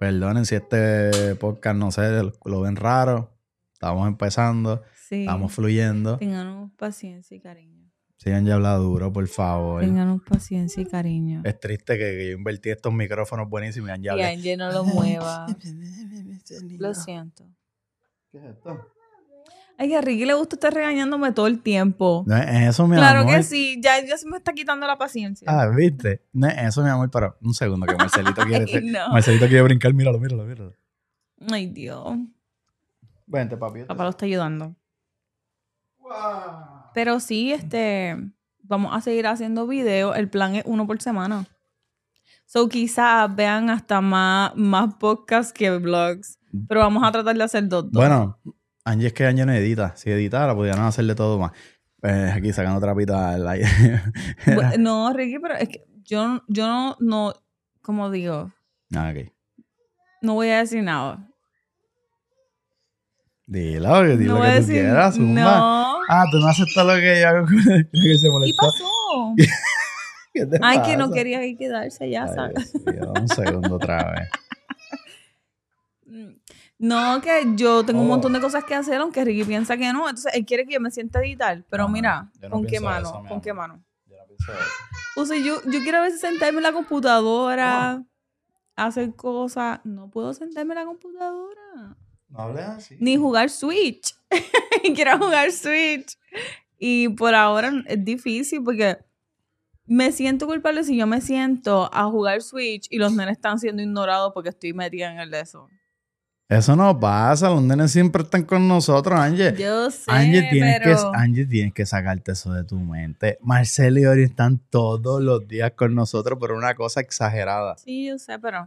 [0.00, 3.36] perdonen si este podcast, no sé, lo, ven raro.
[3.74, 5.20] Estamos empezando, Sí.
[5.20, 6.16] estamos fluyendo.
[6.16, 7.92] Tengan paciencia y cariño.
[8.16, 9.82] Sigan ya habla duro, por favor.
[9.82, 11.42] Ténganos paciencia y cariño.
[11.44, 14.84] Es triste que, que yo invertí estos micrófonos buenísimos y han ya Y no lo
[14.84, 15.46] mueva.
[16.78, 17.44] Lo siento.
[18.32, 18.94] ¿Qué es esto?
[19.80, 22.24] Ay, que Ricky le gusta estar regañándome todo el tiempo.
[22.26, 23.36] No es eso, mi Claro amor.
[23.36, 25.46] que sí, ya, ya se me está quitando la paciencia.
[25.48, 26.20] Ah, ¿viste?
[26.32, 28.64] No es eso, mi amor, pero un segundo que Marcelito quiere...
[28.74, 29.10] Ay, no.
[29.10, 30.72] Marcelito quiere brincar, míralo, míralo, míralo.
[31.52, 32.18] Ay, Dios.
[33.26, 33.84] Vente, papi.
[33.84, 34.74] Papá lo está ayudando.
[36.94, 38.16] Pero sí, este,
[38.62, 40.16] vamos a seguir haciendo videos.
[40.16, 41.46] El plan es uno por semana.
[42.46, 46.38] So quizás vean hasta más, más podcasts que vlogs.
[46.66, 47.84] Pero vamos a tratar de hacer dos.
[47.84, 47.92] dos.
[47.92, 48.38] Bueno,
[48.88, 49.94] Angie es que Angie no edita.
[49.96, 51.52] Si editara, pudieran hacerle todo más.
[52.00, 53.68] Pues aquí sacando trapita al aire.
[54.78, 57.34] No, Ricky, pero es que yo, yo no, no,
[57.82, 58.50] como digo,
[58.94, 59.30] ah, ok.
[60.22, 61.28] no voy a decir nada.
[63.46, 65.42] Dilo, dilo no a que tú decir quieras, zumba.
[65.42, 65.98] No.
[66.08, 68.66] Ah, tú no aceptas lo que yo hago con el que se ¿Qué molestó.
[68.66, 69.34] pasó?
[70.32, 72.72] ¿Qué te Ay, que no quería ahí quedarse ya, Ay, ¿sabes?
[72.84, 74.28] Dios un segundo otra vez.
[76.78, 78.10] No, que yo tengo un Oh.
[78.10, 80.08] montón de cosas que hacer, aunque Ricky piensa que no.
[80.08, 81.64] Entonces, él quiere que yo me sienta a editar.
[81.68, 83.08] Pero No, mira, no ¿con qué mano?
[83.08, 83.82] eso, ¿Con qué mano?
[84.06, 84.62] Yo no pienso eso.
[85.16, 88.04] O sea, yo, yo quiero a veces sentarme en la computadora,
[88.76, 89.80] hacer cosas.
[89.84, 91.96] No puedo sentarme en la computadora.
[92.28, 92.96] No hables así.
[93.00, 94.14] Ni jugar Switch.
[94.94, 96.16] quiero jugar Switch.
[96.78, 98.98] Y por ahora es difícil porque
[99.86, 103.82] me siento culpable si yo me siento a jugar Switch y los nenes están siendo
[103.82, 105.66] ignorados porque estoy metida en el de eso.
[106.48, 109.54] Eso no pasa, los nenes siempre están con nosotros, Angie.
[109.54, 111.12] Yo sé, Angie, tienes pero...
[111.12, 113.36] que, Angie, tienes que sacarte eso de tu mente.
[113.42, 117.76] Marcelo y Ori están todos los días con nosotros, pero una cosa exagerada.
[117.76, 118.66] Sí, yo sé, pero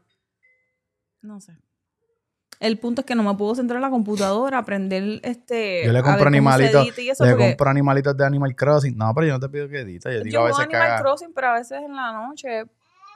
[1.23, 1.53] no sé.
[2.59, 5.83] El punto es que no me puedo centrar en la computadora, aprender este.
[5.83, 8.95] Yo le compro animalitos, edita eso, Le porque compro animalitos de Animal Crossing.
[8.95, 10.13] No, pero yo no te pido que edites.
[10.13, 12.65] Yo digo Yo a veces Animal Crossing, pero a veces en la noche.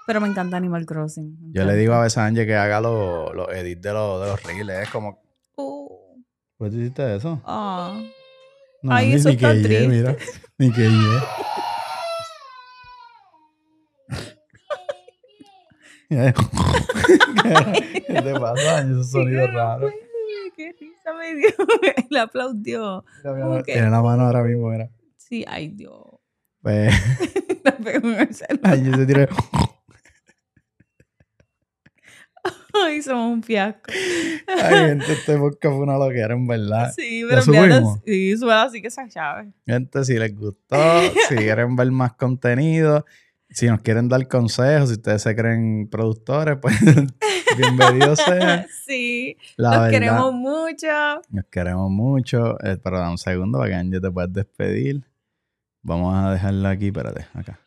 [0.07, 1.51] Pero me encanta Animal Crossing.
[1.51, 4.27] Yo le digo a veces a Angie que haga los los edits de los, de
[4.27, 4.69] los reels.
[4.83, 5.21] Es como,
[5.57, 5.87] Uh,
[6.57, 7.41] ¿por qué hiciste eso?
[7.45, 7.99] ah.
[8.83, 9.87] No, Ay, ni, eso ni está que ye, triste.
[9.87, 10.15] mira.
[10.59, 11.19] Ni que ye.
[18.07, 18.93] ¿Qué te pasa, Angie?
[18.93, 19.91] Esos sonidos raros.
[20.55, 21.49] Qué risa me dio.
[22.09, 23.03] Le aplaudió.
[23.23, 23.73] Mira, mira, ¿Cómo que?
[23.73, 24.89] Tiene la mano ahora mismo, mira.
[25.17, 26.01] Sí, ay Dios.
[26.61, 26.93] Pues
[27.63, 28.73] Le pegó en el celular.
[28.73, 29.27] Angie se tira.
[32.85, 33.91] Ay, somos un fiasco.
[34.47, 36.91] Ay, gente, este podcast fue una loquera, en verdad.
[36.95, 37.99] Sí, ¿Lo pero subimos?
[38.05, 39.51] sí, suena así que esa chave.
[39.65, 40.75] Gente, si les gustó,
[41.29, 43.05] si quieren ver más contenido,
[43.49, 46.75] si nos quieren dar consejos, si ustedes se creen productores, pues
[47.57, 48.65] bienvenidos sean.
[48.85, 50.87] sí, La los verdad, queremos mucho.
[51.29, 52.57] Nos queremos mucho.
[52.63, 55.05] Eh, pero da un segundo para que Angie te puedas despedir.
[55.83, 57.59] Vamos a dejarla aquí, espérate, acá.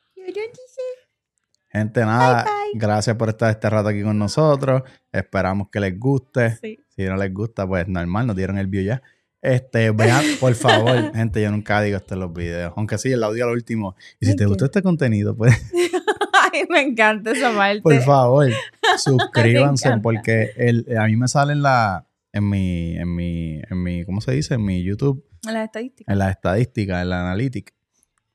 [1.70, 2.52] Gente, nada, bye.
[2.80, 4.82] gracias por estar este rato aquí con nosotros.
[5.12, 6.56] Esperamos que les guste.
[6.56, 6.78] Sí.
[6.88, 9.02] Si no les gusta, pues normal, nos dieron el view ya.
[9.40, 12.72] Este, vean, por favor, gente, yo nunca digo esto en los videos.
[12.76, 13.94] Aunque sí, el audio al último.
[14.18, 15.54] Y si te gustó este contenido, pues,
[16.52, 17.82] Ay, me encanta esa parte.
[17.82, 18.48] por favor,
[18.98, 24.04] suscríbanse porque el, a mí me sale en la, en mi, en mi, en mi,
[24.04, 24.54] ¿cómo se dice?
[24.54, 26.12] En mi YouTube, Las estadísticas.
[26.12, 27.72] en las estadísticas, en la analytics,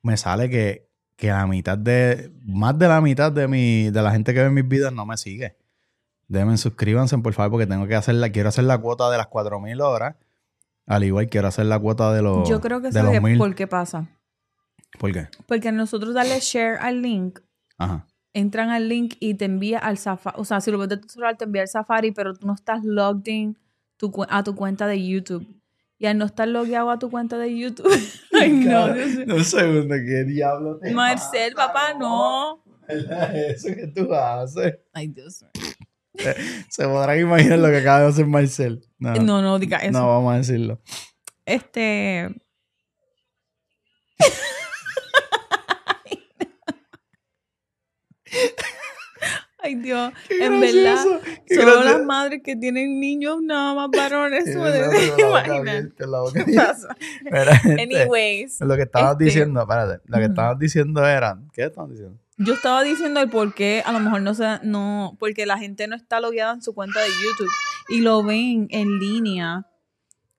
[0.03, 4.11] me sale que, que la mitad de, más de la mitad de mi, de la
[4.11, 5.57] gente que ve mis videos no me sigue.
[6.27, 9.27] Deben suscríbanse, por favor, porque tengo que hacer la, quiero hacer la cuota de las
[9.27, 10.15] 4000 horas.
[10.85, 13.37] Al igual quiero hacer la cuota de los, Yo creo que sabes 1000.
[13.37, 14.09] por qué pasa.
[14.99, 15.27] ¿Por qué?
[15.47, 17.39] Porque nosotros darle share al link,
[17.77, 18.05] Ajá.
[18.33, 20.35] entran al link y te envía al Safari.
[20.39, 22.53] O sea, si lo ves de tu celular, te envía al Safari, pero tú no
[22.53, 23.57] estás logged in
[23.97, 25.47] tu a tu cuenta de YouTube.
[25.99, 27.87] Y al no estar logueado a tu cuenta de YouTube.
[28.33, 29.35] Ay, no, Dios mío.
[29.35, 32.63] Un segundo, ¿qué diablo te Marcel, pasa, papá, no.
[32.87, 34.75] Eso que tú haces.
[34.93, 35.51] Ay, Dios mío.
[36.69, 38.85] Se podrán imaginar lo que acaba de hacer Marcel.
[38.99, 39.93] No, no, No, no diga eso.
[40.07, 40.79] vamos a decirlo.
[41.45, 42.29] Este.
[46.05, 46.19] Ay,
[49.75, 50.11] Dios.
[50.27, 51.97] Qué en gracioso, verdad, qué solo gracioso.
[51.97, 55.91] las madres que tienen niños nada más varones pueden imaginar.
[57.79, 60.31] Anyways, lo que estabas este- diciendo, espérate, lo que Ujú.
[60.31, 62.19] estabas diciendo era, ¿qué estabas diciendo?
[62.37, 65.87] yo estaba diciendo el por qué a lo mejor no se, no, porque la gente
[65.87, 67.49] no está logueada en su cuenta de YouTube
[67.89, 69.67] y lo ven en línea.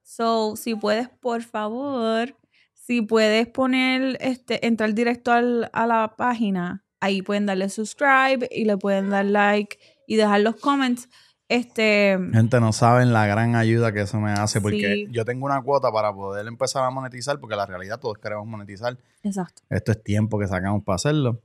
[0.02, 2.36] So, si puedes, por favor,
[2.74, 8.64] si puedes poner, este, entrar directo al- a la página, ahí pueden darle subscribe y
[8.64, 11.08] le pueden dar like y dejar los comments.
[11.48, 15.06] Este, Gente, no saben la gran ayuda que eso me hace porque Sí.
[15.10, 18.96] yo tengo una cuota para poder empezar a monetizar porque la realidad todos queremos monetizar.
[19.22, 19.62] exacto.
[19.68, 21.42] Esto es tiempo que sacamos para hacerlo,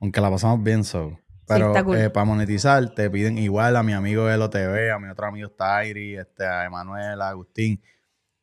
[0.00, 1.18] aunque la pasamos bien so.
[1.46, 1.96] Pero cool.
[1.96, 6.16] eh, para monetizar te piden igual a mi amigo LOTV, a mi otro amigo Tairi,
[6.16, 7.80] este, a Emanuel, a Agustín,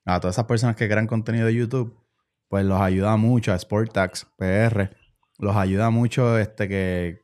[0.06, 1.96] a todas esas personas que crean contenido de YouTube,
[2.48, 4.96] pues los ayuda mucho a Sportax PR,
[5.40, 7.22] los ayuda mucho este que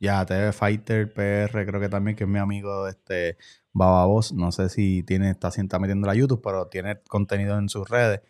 [0.00, 3.36] ya TV Fighter PR, creo que también que es mi amigo este
[3.72, 7.88] Baba no sé si tiene está, está metiendo a YouTube, pero tiene contenido en sus
[7.88, 8.20] redes.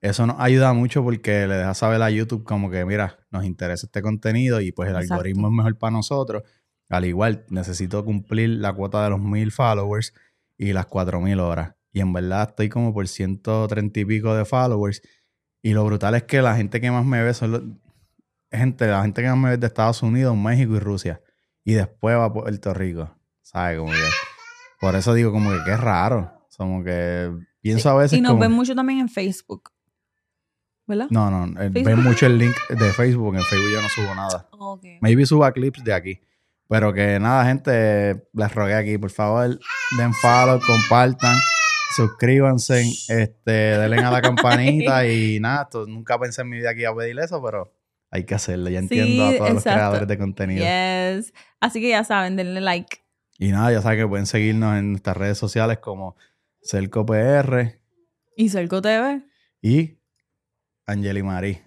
[0.00, 3.86] Eso nos ayuda mucho porque le deja saber a YouTube como que, mira, nos interesa
[3.86, 5.14] este contenido y pues el Exacto.
[5.14, 6.42] algoritmo es mejor para nosotros.
[6.90, 10.12] Al igual, necesito cumplir la cuota de los mil followers
[10.58, 11.74] y las cuatro mil horas.
[11.92, 15.00] Y en verdad estoy como por 130 y pico de followers.
[15.62, 17.62] Y lo brutal es que la gente que más me ve son los-
[18.56, 21.20] gente, la gente que más me ve de Estados Unidos, México y Rusia.
[21.64, 23.14] Y después va a Puerto Rico.
[23.42, 23.78] ¿Sabes?
[23.78, 23.98] Como que.
[24.80, 26.32] Por eso digo, como que qué raro.
[26.56, 28.18] Como que pienso a veces.
[28.18, 29.70] Y nos como- ven mucho también en Facebook.
[30.86, 31.06] ¿Verdad?
[31.10, 31.84] No, no, eh, Facebook.
[31.84, 33.34] ven mucho el link de Facebook.
[33.36, 34.48] En Facebook yo no subo nada.
[34.52, 34.84] Ok.
[35.00, 36.20] Maybe suba clips de aquí.
[36.68, 39.58] Pero que nada, gente, les rogué aquí, por favor,
[39.98, 41.36] den follow, compartan,
[41.94, 46.82] suscríbanse, este, denle a la campanita y nada, esto- nunca pensé en mi vida que
[46.82, 47.72] iba a pedir eso, pero
[48.14, 48.70] hay que hacerlo.
[48.70, 50.64] Ya entiendo Sí, a todos los creadores de contenido.
[50.64, 51.34] Yes.
[51.60, 52.98] Así que ya saben, denle like.
[53.38, 56.16] Y nada, ya saben que pueden seguirnos en nuestras redes sociales como
[56.62, 57.80] CercoPR
[58.36, 59.22] Y Cerco TV.
[59.60, 59.98] y
[60.86, 61.58] Angeli Marí.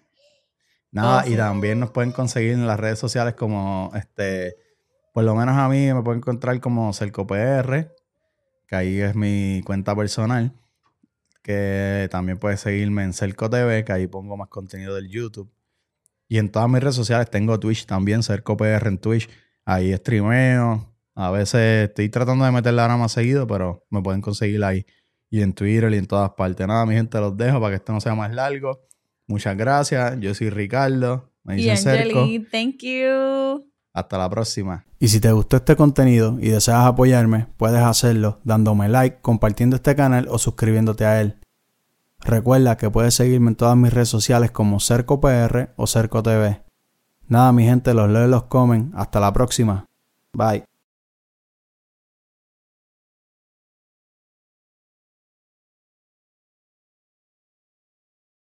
[0.91, 4.55] Nada, Oh, y también nos pueden conseguir en las redes sociales como, este,
[5.13, 7.93] por lo menos a mí me pueden encontrar como CercoPR,
[8.67, 10.53] que ahí es mi cuenta personal,
[11.43, 15.51] que también puedes seguirme en Cerco TV, que ahí pongo más contenido del YouTube.
[16.27, 19.29] Y en todas mis redes sociales tengo Twitch también, CercoPR en Twitch,
[19.65, 24.63] ahí streameo, a veces estoy tratando de meterla ahora más seguido, pero me pueden conseguir
[24.63, 24.85] ahí.
[25.31, 26.67] Y en Twitter y en todas partes.
[26.67, 28.81] Nada, mi gente, los dejo para que esto no sea más largo.
[29.25, 30.15] Muchas gracias.
[30.19, 31.33] Yo soy Ricardo.
[31.43, 32.19] Me Y dicen Cerco.
[32.19, 33.67] Angeli, thank you.
[33.93, 34.85] Hasta la próxima.
[34.99, 39.95] Y si te gustó este contenido y deseas apoyarme, puedes hacerlo dándome like, compartiendo este
[39.95, 41.39] canal o suscribiéndote a él.
[42.23, 46.61] Recuerda que puedes seguirme en todas mis redes sociales como CercoPR o CercoTV.
[47.27, 48.91] Nada, mi gente, los leo y los comen.
[48.95, 49.85] Hasta la próxima.
[50.33, 50.63] Bye.